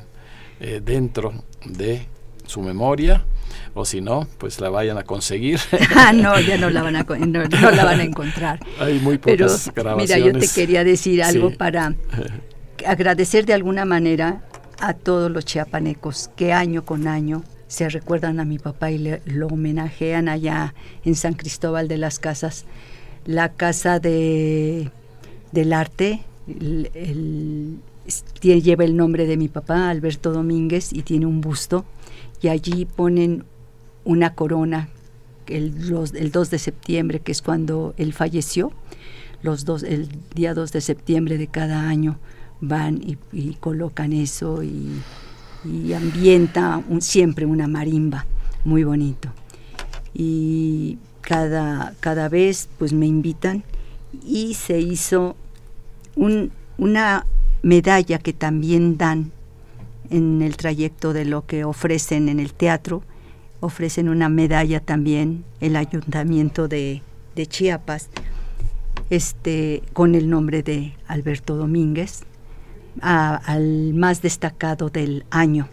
[0.60, 2.06] eh, dentro de
[2.46, 3.24] su memoria
[3.74, 5.60] o si no, pues la vayan a conseguir.
[5.96, 8.60] ah, no, ya no la van a, no, la van a encontrar.
[8.78, 11.94] Hay muy pocas Pero, Mira, yo te quería decir algo para
[12.86, 14.42] agradecer de alguna manera
[14.80, 19.22] a todos los chiapanecos que año con año se recuerdan a mi papá y le,
[19.24, 20.74] lo homenajean allá
[21.06, 22.66] en San Cristóbal de las Casas,
[23.24, 24.90] la casa de,
[25.52, 26.20] del arte,
[28.42, 31.86] lleva el nombre de mi papá, Alberto Domínguez, y tiene un busto,
[32.42, 33.44] y allí ponen
[34.04, 34.88] una corona
[35.46, 35.74] el,
[36.14, 38.72] el 2 de septiembre, que es cuando él falleció,
[39.42, 42.18] los dos, el día 2 de septiembre de cada año
[42.60, 43.00] van
[43.32, 45.00] y, colocan eso y,
[45.94, 48.26] ambienta siempre una marimba,
[48.64, 49.30] muy bonito.
[50.12, 53.62] Y cada, cada vez pues me invitan
[54.24, 55.36] y se hizo
[56.78, 57.26] una
[57.62, 59.30] medalla que también dan
[60.12, 63.02] en el trayecto de lo que ofrecen en el teatro,
[63.60, 67.02] ofrecen una medalla también el ayuntamiento de,
[67.34, 68.10] Chiapas,
[69.08, 72.24] este, con el nombre de Alberto Domínguez,
[73.00, 75.68] al más destacado del año,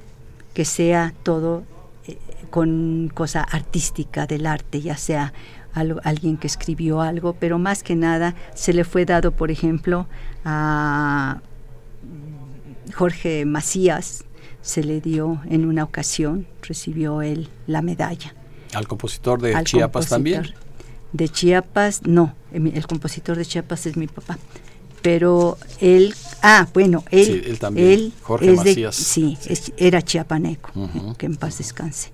[0.53, 1.63] que sea todo
[2.07, 2.17] eh,
[2.49, 5.33] con cosa artística del arte, ya sea
[5.73, 10.07] alguien que escribió algo, pero más que nada se le fue dado, por ejemplo,
[10.45, 11.41] a
[12.93, 14.25] Jorge Macías,
[14.61, 18.35] se le dio en una ocasión, recibió él la medalla.
[18.73, 20.53] ¿Al compositor de Chiapas también?
[21.11, 24.37] De Chiapas, no, el compositor de Chiapas es mi papá.
[25.01, 28.95] Pero él, ah, bueno, él, sí, él también, Jorge Macías.
[28.95, 29.37] sí,
[29.77, 30.71] era chiapaneco,
[31.17, 32.11] que en paz descanse.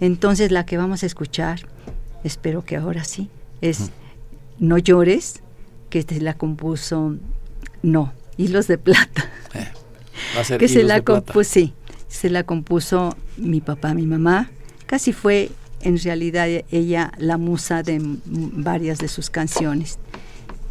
[0.00, 1.66] Entonces la que vamos a escuchar,
[2.22, 3.90] espero que ahora sí, es
[4.60, 5.42] No llores,
[5.90, 7.16] que te la compuso,
[7.82, 9.28] no, Hilos de Plata.
[9.54, 9.83] Eh
[10.58, 11.60] que se la compuso,
[12.08, 14.50] se la compuso mi papá, mi mamá.
[14.86, 15.50] Casi fue
[15.80, 19.98] en realidad ella la musa de varias de sus canciones.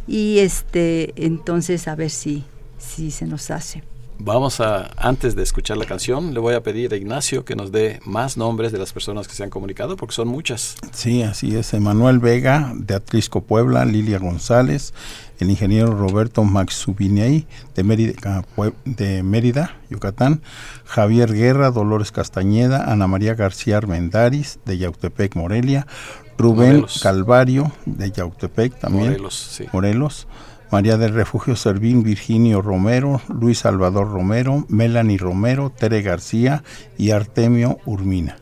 [0.06, 2.44] Y este, entonces a ver si,
[2.78, 3.82] si se nos hace.
[4.18, 7.72] Vamos a, antes de escuchar la canción, le voy a pedir a Ignacio que nos
[7.72, 10.76] dé más nombres de las personas que se han comunicado, porque son muchas.
[10.92, 11.74] Sí, así es.
[11.74, 14.94] Emanuel Vega, de Atrisco Puebla, Lilia González,
[15.38, 18.44] el ingeniero Roberto Maxubinei, de Mérida,
[18.84, 20.42] de Mérida, Yucatán,
[20.84, 25.86] Javier Guerra, Dolores Castañeda, Ana María García Armendaris, de Yautepec, Morelia,
[26.38, 29.66] Rubén Calvario, de Yautepec también, Morelos, sí.
[29.72, 30.26] Morelos
[30.74, 36.64] María del Refugio Servín, Virginio Romero, Luis Salvador Romero, Melanie Romero, Tere García
[36.98, 38.38] y Artemio Urmina.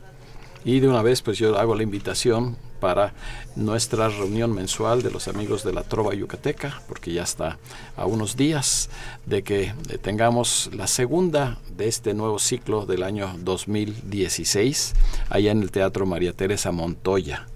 [0.65, 3.13] Y de una vez pues yo hago la invitación para
[3.55, 7.57] nuestra reunión mensual de los amigos de la Trova Yucateca, porque ya está
[7.95, 8.89] a unos días
[9.25, 14.95] de que eh, tengamos la segunda de este nuevo ciclo del año 2016,
[15.29, 17.47] allá en el Teatro María Teresa Montoya.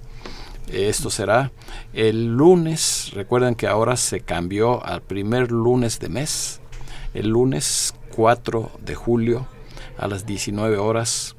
[0.71, 1.51] Esto será
[1.91, 3.11] el lunes.
[3.13, 6.61] Recuerden que ahora se cambió al primer lunes de mes.
[7.13, 9.45] El lunes 4 de julio
[9.97, 11.36] a las 19 horas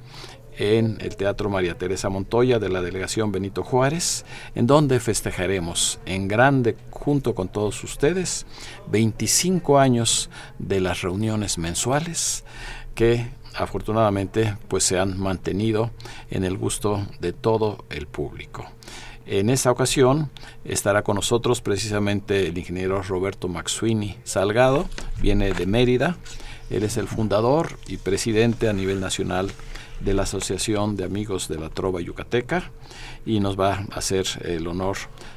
[0.59, 6.27] en el Teatro María Teresa Montoya de la Delegación Benito Juárez, en donde festejaremos en
[6.27, 8.45] grande junto con todos ustedes
[8.91, 12.45] 25 años de las reuniones mensuales
[12.95, 15.91] que afortunadamente pues se han mantenido
[16.31, 18.67] en el gusto de todo el público.
[19.27, 20.31] En esta ocasión
[20.65, 24.89] estará con nosotros precisamente el ingeniero Roberto Maxuini Salgado,
[25.21, 26.17] viene de Mérida,
[26.71, 29.51] él es el fundador y presidente a nivel nacional
[30.01, 32.71] de la Asociación de Amigos de la Trova Yucateca
[33.27, 34.97] y nos va a hacer el honor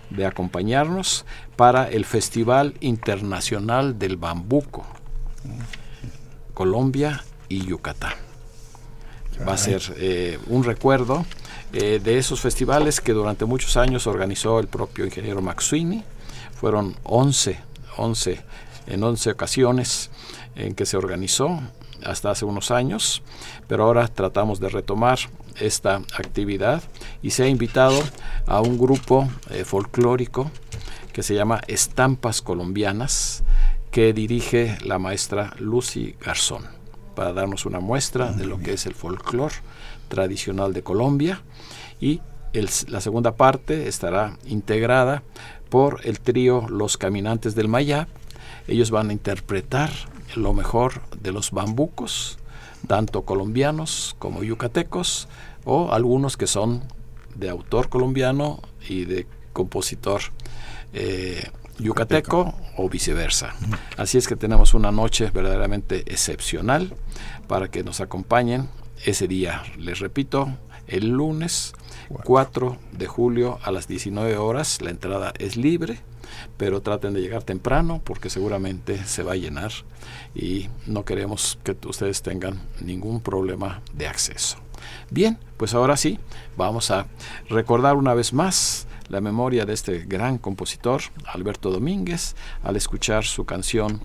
[0.10, 4.86] de acompañarnos para el Festival Internacional del Bambuco,
[6.54, 8.14] Colombia y Yucatán.
[9.48, 11.26] Va a ser eh, un recuerdo
[11.74, 16.04] eh, de esos festivales que durante muchos años organizó el propio ingeniero Maxuini.
[16.54, 17.60] fueron 11,
[17.98, 18.42] 11
[18.88, 20.12] en 11 ocasiones
[20.56, 21.60] en que se organizó
[22.06, 23.24] hasta hace unos años,
[23.68, 25.20] pero ahora tratamos de retomar
[25.60, 26.82] esta actividad
[27.22, 28.02] y se ha invitado
[28.48, 30.50] a un grupo eh, folclórico
[31.14, 33.44] que se llama Estampas Colombianas,
[33.92, 36.66] que dirige la maestra Lucy Garzón,
[37.16, 39.56] para darnos una muestra de lo que es el folclore
[40.08, 41.42] tradicional de Colombia.
[42.00, 42.22] Y
[42.88, 45.24] la segunda parte estará integrada
[45.70, 48.08] por el trío Los Caminantes del Mayab.
[48.68, 49.90] Ellos van a interpretar
[50.36, 52.38] lo mejor de los bambucos,
[52.88, 55.28] tanto colombianos como yucatecos,
[55.64, 56.84] o algunos que son
[57.36, 60.22] de autor colombiano y de compositor
[60.94, 63.54] eh, yucateco o viceversa.
[63.98, 66.94] Así es que tenemos una noche verdaderamente excepcional
[67.48, 68.70] para que nos acompañen
[69.06, 69.64] ese día.
[69.78, 70.50] Les repito,
[70.88, 71.74] el lunes
[72.24, 74.82] 4 de julio a las 19 horas.
[74.82, 76.00] La entrada es libre,
[76.58, 79.72] pero traten de llegar temprano porque seguramente se va a llenar
[80.36, 84.58] y no queremos que ustedes tengan ningún problema de acceso.
[85.10, 86.20] Bien, pues ahora sí,
[86.58, 87.08] vamos a
[87.50, 93.46] recordar una vez más la memoria de este gran compositor, Alberto Domínguez, al escuchar su
[93.46, 94.02] canción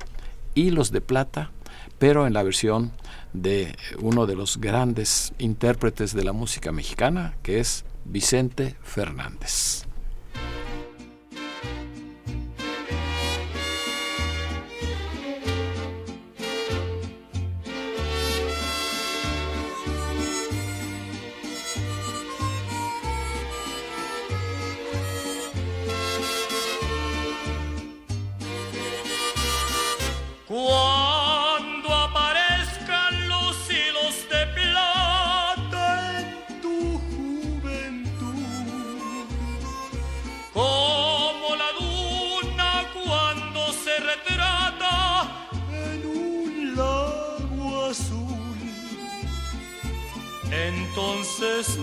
[0.54, 1.52] Hilos de Plata,
[1.98, 2.92] pero en la versión
[3.32, 9.85] de uno de los grandes intérpretes de la música mexicana, que es Vicente Fernández.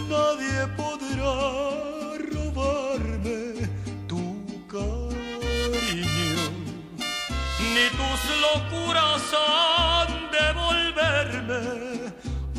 [0.09, 1.36] Nadie podrá
[2.34, 3.39] robarme
[4.07, 4.22] tu
[4.68, 6.45] cariño,
[7.74, 11.64] ni tus locuras han de volverme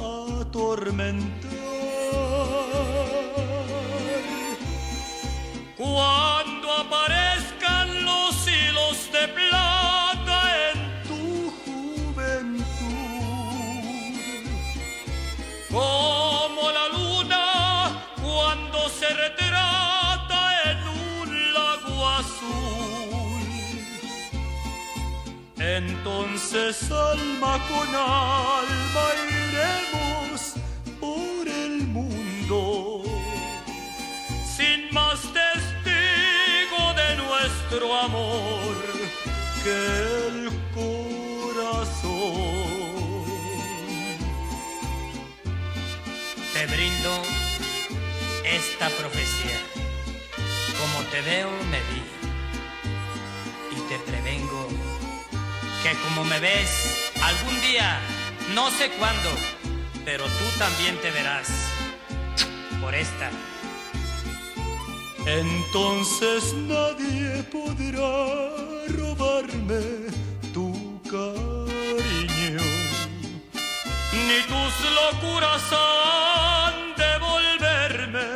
[0.01, 1.44] a atormentar.
[26.07, 30.53] Entonces alma con alma iremos
[31.01, 33.03] por el mundo,
[34.55, 38.75] sin más testigo de nuestro amor
[39.63, 39.77] que
[40.29, 42.05] el corazón.
[46.53, 47.23] Te brindo
[48.45, 49.59] esta profecía.
[50.79, 52.03] Como te veo, me vi.
[53.75, 54.69] Y te prevengo
[55.85, 58.01] que como me ves, algún día,
[58.55, 59.31] no sé cuándo,
[60.03, 61.49] pero tú también te verás.
[62.81, 63.31] Por esta.
[65.27, 68.15] Entonces nadie podrá
[68.97, 69.83] robarme
[70.55, 70.73] tu
[71.03, 72.65] cariño,
[74.27, 78.29] ni tus locuras han de volverme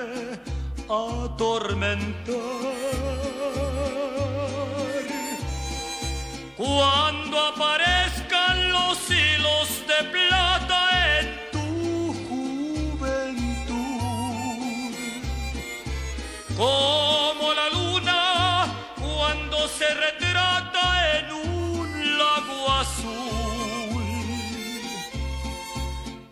[0.90, 2.88] a atormentar.
[6.58, 7.07] Cuando
[7.68, 10.80] aparezcan los hilos de plata
[11.20, 13.64] en tu juventud,
[16.56, 18.66] como la luna
[19.00, 24.04] cuando se retrata en un lago azul.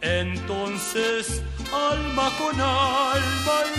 [0.00, 3.75] Entonces, alma con alma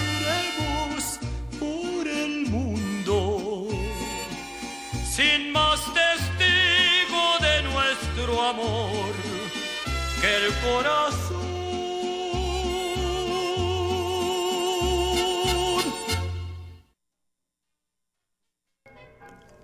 [8.58, 9.14] amor
[10.22, 11.38] que el corazón.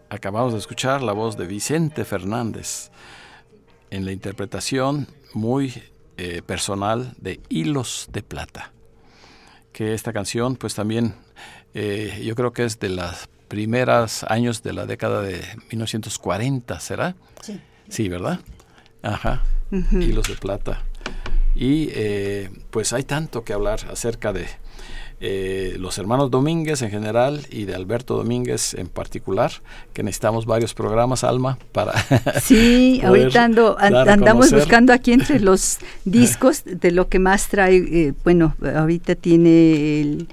[0.10, 2.92] Acabamos de escuchar la voz de Vicente Fernández
[3.90, 5.74] en la interpretación muy
[6.18, 8.72] eh, personal de Hilos de Plata.
[9.72, 11.16] Que esta canción, pues también
[11.74, 17.16] eh, yo creo que es de los primeros años de la década de 1940, ¿será?
[17.42, 17.60] Sí.
[17.90, 18.40] Sí, ¿verdad?
[19.04, 19.44] Ajá.
[19.92, 20.82] Hilos de Plata.
[21.56, 24.48] Y eh, pues hay tanto que hablar acerca de
[25.26, 29.52] eh, los hermanos Domínguez en general y de Alberto Domínguez en particular,
[29.94, 31.94] que necesitamos varios programas, Alma, para...
[32.42, 38.56] Sí, ahorita andamos buscando aquí entre los discos de lo que más trae, eh, bueno,
[38.76, 40.28] ahorita tiene el...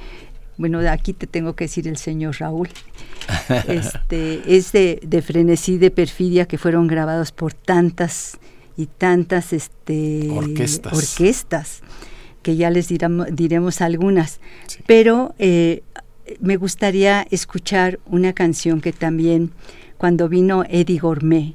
[0.57, 2.69] Bueno, aquí te tengo que decir el señor Raúl.
[3.69, 8.39] Este, es de, de frenesí, de perfidia, que fueron grabados por tantas
[8.81, 10.93] y tantas este, orquestas.
[10.93, 11.83] orquestas
[12.43, 14.41] que ya les diremos algunas.
[14.87, 15.83] Pero eh,
[16.41, 19.53] me gustaría escuchar una canción que también,
[19.99, 21.55] cuando vino Eddie Gourmet,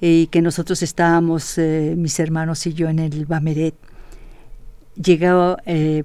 [0.00, 3.74] y que nosotros estábamos, eh, mis hermanos y yo, en el Bameret,
[4.94, 6.04] llegó eh,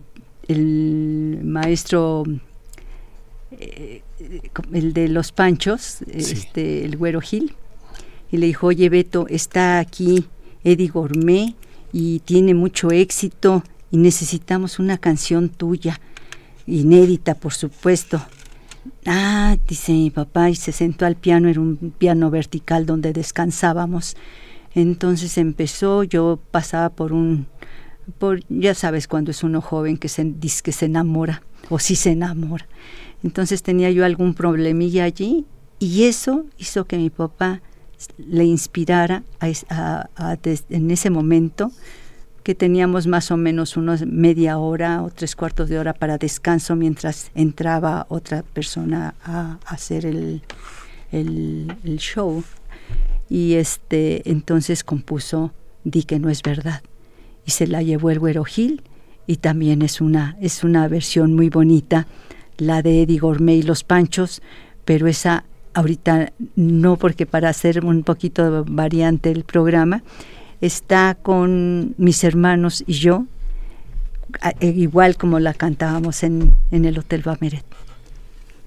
[0.49, 2.25] el maestro,
[4.73, 7.55] el de los panchos, este, el Güero Gil,
[8.35, 10.25] y le dijo, oye Beto, está aquí
[10.63, 11.55] Eddie Gourmet
[11.93, 15.99] y tiene mucho éxito y necesitamos una canción tuya,
[16.67, 18.21] inédita por supuesto.
[19.05, 24.17] Ah, dice mi papá y se sentó al piano, era un piano vertical donde descansábamos.
[24.73, 27.47] Entonces empezó, yo pasaba por un,
[28.17, 31.95] por, ya sabes cuando es uno joven que se dice que se enamora, o si
[31.95, 32.67] se enamora.
[33.23, 35.45] Entonces tenía yo algún problemilla allí
[35.79, 37.61] y eso hizo que mi papá
[38.17, 40.37] le inspirara a,
[40.69, 41.71] en ese momento
[42.43, 46.75] que teníamos más o menos unos media hora o tres cuartos de hora para descanso
[46.75, 50.41] mientras entraba otra persona a, hacer el,
[51.97, 52.43] show.
[53.29, 55.51] Y este entonces compuso
[55.83, 56.81] Di que no es verdad.
[57.45, 58.81] Y se la llevó el Güero Gil
[59.27, 62.07] y también es una, es una versión muy bonita,
[62.57, 64.41] la de Eddie Gourmet y los Panchos,
[64.83, 65.45] pero esa
[65.75, 70.01] ahorita no porque para hacer un poquito variante el programa,
[70.61, 73.25] está con mis hermanos y yo,
[74.59, 77.65] e, igual como la cantábamos en, en el Hotel Bameret.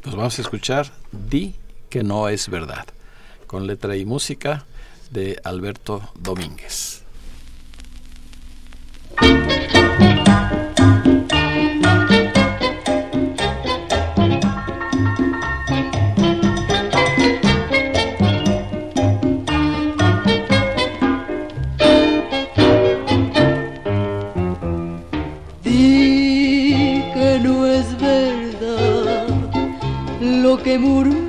[0.03, 1.55] Pues vamos a escuchar Di
[1.89, 2.87] que no es verdad,
[3.47, 4.67] con letra y música
[5.11, 7.03] de Alberto Domínguez.
[30.69, 31.28] te murmura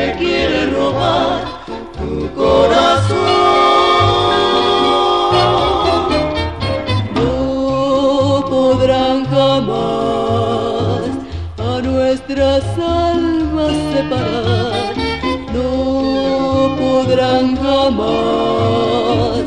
[0.00, 1.40] me quiere robar
[1.98, 3.18] tu corazón.
[7.14, 11.10] No podrán jamás
[11.58, 14.94] a nuestras almas separar,
[15.56, 15.68] no
[16.80, 19.42] podrán jamás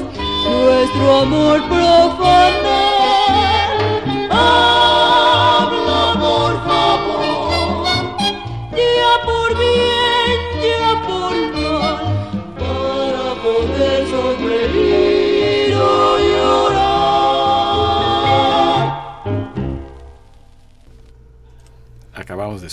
[0.49, 2.62] nuestro amor profano.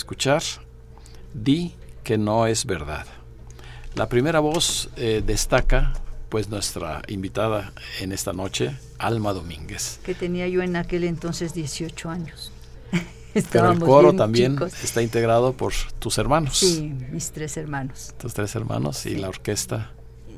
[0.01, 0.41] escuchar,
[1.33, 3.05] di que no es verdad.
[3.93, 5.93] La primera voz eh, destaca
[6.29, 9.99] pues nuestra invitada en esta noche, Alma Domínguez.
[10.03, 12.51] Que tenía yo en aquel entonces 18 años.
[13.51, 16.57] Pero el coro también está integrado por tus hermanos.
[16.57, 18.15] Sí, mis tres hermanos.
[18.17, 19.91] Tus tres hermanos y la orquesta.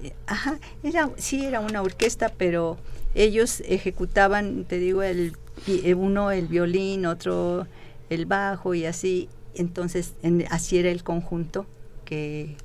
[0.04, 2.78] Eh, ajá, era, sí, era una orquesta, pero
[3.16, 5.38] ellos ejecutaban, te digo, el,
[5.68, 7.66] eh, uno el violín, otro
[8.10, 9.30] el bajo y así.
[9.56, 10.14] Entonces,
[10.50, 11.66] así era el conjunto
[12.06, 12.56] que,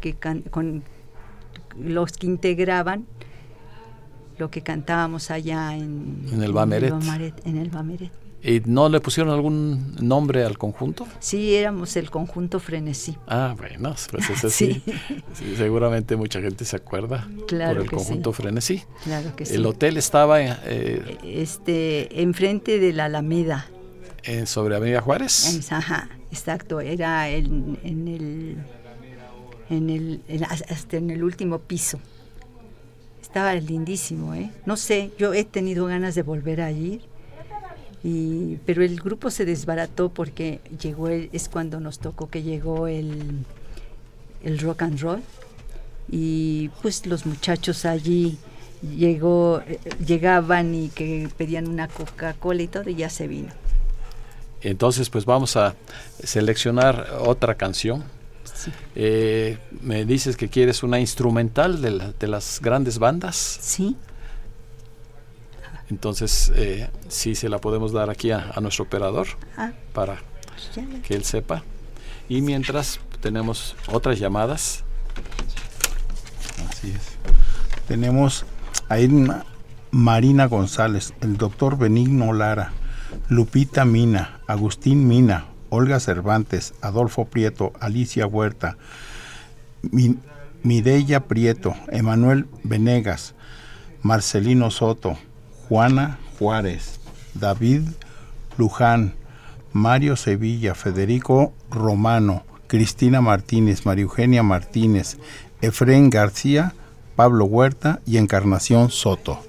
[0.00, 0.82] que con
[1.78, 3.06] los que integraban
[4.38, 6.92] lo que cantábamos allá en, en el Bameret.
[7.44, 8.10] En el Bameret.
[8.42, 11.06] ¿Y no le pusieron algún nombre al conjunto?
[11.18, 13.16] Sí, éramos el conjunto Frenesí.
[13.26, 14.82] Ah, bueno, pues ese sí.
[15.32, 15.56] sí.
[15.56, 18.42] Seguramente mucha gente se acuerda claro por el conjunto sí.
[18.42, 18.82] Frenesí.
[19.04, 19.54] Claro que sí.
[19.54, 23.66] El hotel estaba eh, este, enfrente de la Alameda.
[24.26, 25.70] ¿En sobre Avenida Juárez?
[25.70, 26.80] Ajá, exacto.
[26.80, 28.56] Era en el
[29.70, 30.22] en el,
[30.68, 31.98] hasta en el último piso.
[33.20, 34.50] Estaba lindísimo, ¿eh?
[34.66, 37.02] No sé, yo he tenido ganas de volver a ir,
[38.02, 42.86] y, pero el grupo se desbarató porque llegó, el, es cuando nos tocó que llegó
[42.86, 43.44] el,
[44.42, 45.22] el rock and roll,
[46.08, 48.38] y pues los muchachos allí
[48.96, 49.62] llegó,
[50.06, 53.48] llegaban y que pedían una Coca-Cola y todo, y ya se vino.
[54.64, 55.74] Entonces, pues vamos a
[56.22, 58.04] seleccionar otra canción
[58.54, 58.70] Sí.
[58.94, 63.36] Eh, me dices que quieres una instrumental de, la, de las grandes bandas.
[63.36, 63.96] Sí.
[65.90, 70.18] Entonces, eh, sí se la podemos dar aquí a, a nuestro operador ah, para
[71.06, 71.62] que él sepa.
[72.28, 74.82] Y mientras tenemos otras llamadas.
[76.70, 77.02] Así es.
[77.86, 78.46] Tenemos
[78.88, 79.44] a Irma
[79.90, 82.72] Marina González, el doctor Benigno Lara,
[83.28, 88.76] Lupita Mina, Agustín Mina, Olga Cervantes, Adolfo Prieto, Alicia Huerta,
[89.82, 90.16] Mi,
[90.62, 93.34] Mireya Prieto, Emanuel Venegas,
[94.02, 95.18] Marcelino Soto,
[95.68, 97.00] Juana Juárez,
[97.34, 97.82] David
[98.56, 99.14] Luján,
[99.72, 105.18] Mario Sevilla, Federico Romano, Cristina Martínez, María Eugenia Martínez,
[105.60, 106.74] Efrén García,
[107.16, 109.40] Pablo Huerta y Encarnación Soto.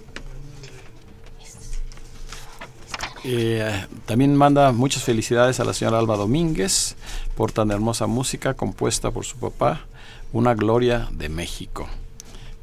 [3.28, 6.96] Eh, también manda muchas felicidades a la señora Alba Domínguez
[7.36, 9.88] por tan hermosa música compuesta por su papá,
[10.32, 11.88] una gloria de México.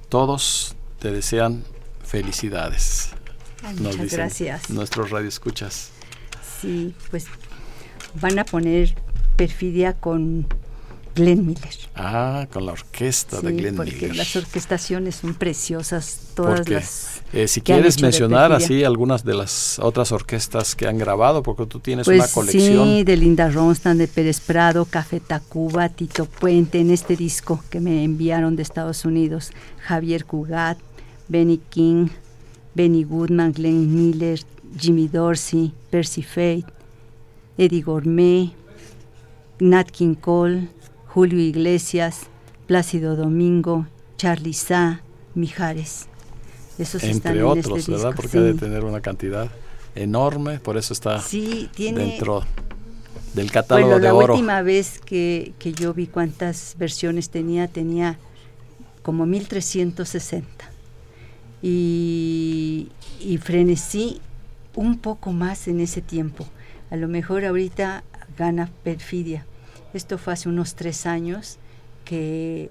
[0.09, 1.65] Todos te desean
[2.05, 3.11] felicidades.
[3.65, 4.71] Ay, muchas gracias.
[4.71, 5.91] Nuestros radioescuchas.
[6.61, 7.27] Sí, pues
[8.21, 8.95] van a poner
[9.37, 10.47] perfidia con
[11.15, 11.75] Glenn Miller.
[11.95, 14.17] Ah, con la orquesta sí, de Glenn porque Miller.
[14.17, 17.23] las orquestaciones son preciosas, todas Porque, las.
[17.33, 21.67] eh, si que quieres mencionar así algunas de las otras orquestas que han grabado, porque
[21.67, 22.87] tú tienes Pues una colección.
[22.89, 27.81] sí, de Linda Ronstadt, de Pérez Prado, Café Tacuba, Tito Puente, en este disco que
[27.81, 29.51] me enviaron de Estados Unidos,
[29.87, 30.79] Javier Cugat,
[31.29, 32.09] Benny King,
[32.75, 34.41] Benny Goodman, Glenn Miller,
[34.79, 36.67] Jimmy Dorsey, Percy Faith,
[37.59, 38.51] Eddie Gourmet,
[39.61, 40.69] Nat King Cole,
[41.13, 42.21] Julio Iglesias,
[42.67, 43.87] Plácido Domingo,
[44.17, 45.03] Charlie Sa,
[45.35, 46.07] Mijares.
[46.79, 48.09] Esos están entre en otros, este ¿verdad?
[48.09, 49.51] disco, Porque ha de tener una cantidad
[49.95, 52.45] enorme, por eso está Sí, tiene dentro
[53.35, 54.35] del catálogo Bueno, de la oro.
[54.35, 58.19] última vez que, que yo vi cuántas versiones tenía, tenía
[59.03, 60.47] como 1360.
[61.61, 62.89] Y,
[63.21, 64.21] y frenesí
[64.75, 66.47] un poco más en ese tiempo.
[66.91, 68.03] A lo mejor ahorita
[68.39, 69.45] gana perfidia.
[69.95, 71.59] Esto fue hace unos tres años
[72.05, 72.71] que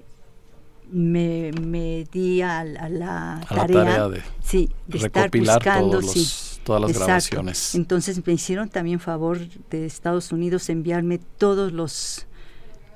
[0.92, 6.20] me, me di a, a la A la tarea, de sí, de estar buscando, sí,
[6.20, 7.06] los- todas las Exacto.
[7.08, 7.76] grabaciones.
[7.76, 12.26] Entonces me hicieron también favor de Estados Unidos enviarme todos los,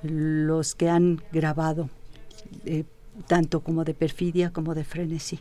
[0.04, 1.90] los que han grabado,
[2.66, 2.84] eh,
[3.28, 5.40] tanto como de perfidia como de frenesí.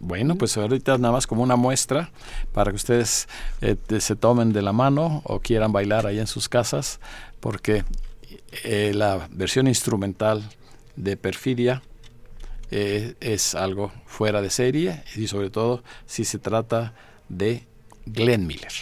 [0.00, 2.10] Bueno, pues ahorita nada más como una muestra
[2.52, 3.28] para que ustedes
[3.60, 6.98] eh, te- se tomen de la mano o quieran bailar ahí en sus casas,
[7.40, 7.84] porque
[8.62, 10.48] eh, la versión instrumental
[10.96, 11.82] de Perfidia
[12.70, 16.94] eh, es algo fuera de serie y sobre todo si se trata
[17.28, 17.64] de
[18.06, 18.72] Glenn Miller.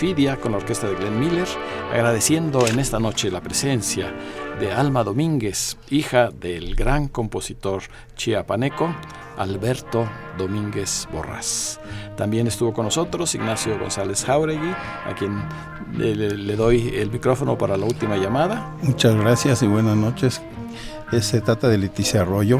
[0.00, 1.46] Con la orquesta de Glenn Miller,
[1.92, 4.10] agradeciendo en esta noche la presencia
[4.58, 7.82] de Alma Domínguez, hija del gran compositor
[8.16, 8.94] chiapaneco
[9.36, 11.80] Alberto Domínguez Borrás.
[12.16, 15.42] También estuvo con nosotros Ignacio González Jauregui, a quien
[15.98, 18.74] le doy el micrófono para la última llamada.
[18.80, 20.40] Muchas gracias y buenas noches.
[21.12, 22.58] Eh, Se trata de Leticia Arroyo.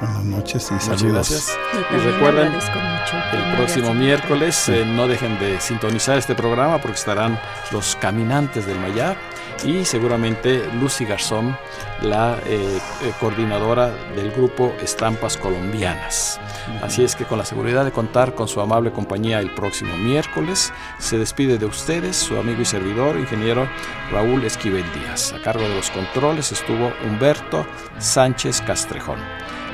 [0.00, 1.30] Buenas noches y Muchas saludos.
[1.30, 1.58] gracias.
[1.90, 2.52] Y recuerden.
[2.52, 7.38] El próximo miércoles eh, no dejen de sintonizar este programa porque estarán
[7.70, 9.16] los caminantes del Mayab
[9.64, 11.54] y seguramente Lucy Garzón,
[12.00, 16.40] la eh, eh, coordinadora del grupo Estampas Colombianas.
[16.82, 20.72] Así es que con la seguridad de contar con su amable compañía el próximo miércoles,
[20.98, 23.68] se despide de ustedes su amigo y servidor, ingeniero
[24.10, 25.34] Raúl Esquivel Díaz.
[25.34, 27.66] A cargo de los controles estuvo Humberto
[27.98, 29.18] Sánchez Castrejón.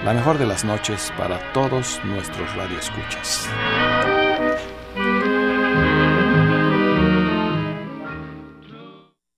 [0.06, 3.48] La mejor de las noches para todos nuestros radioescuchas.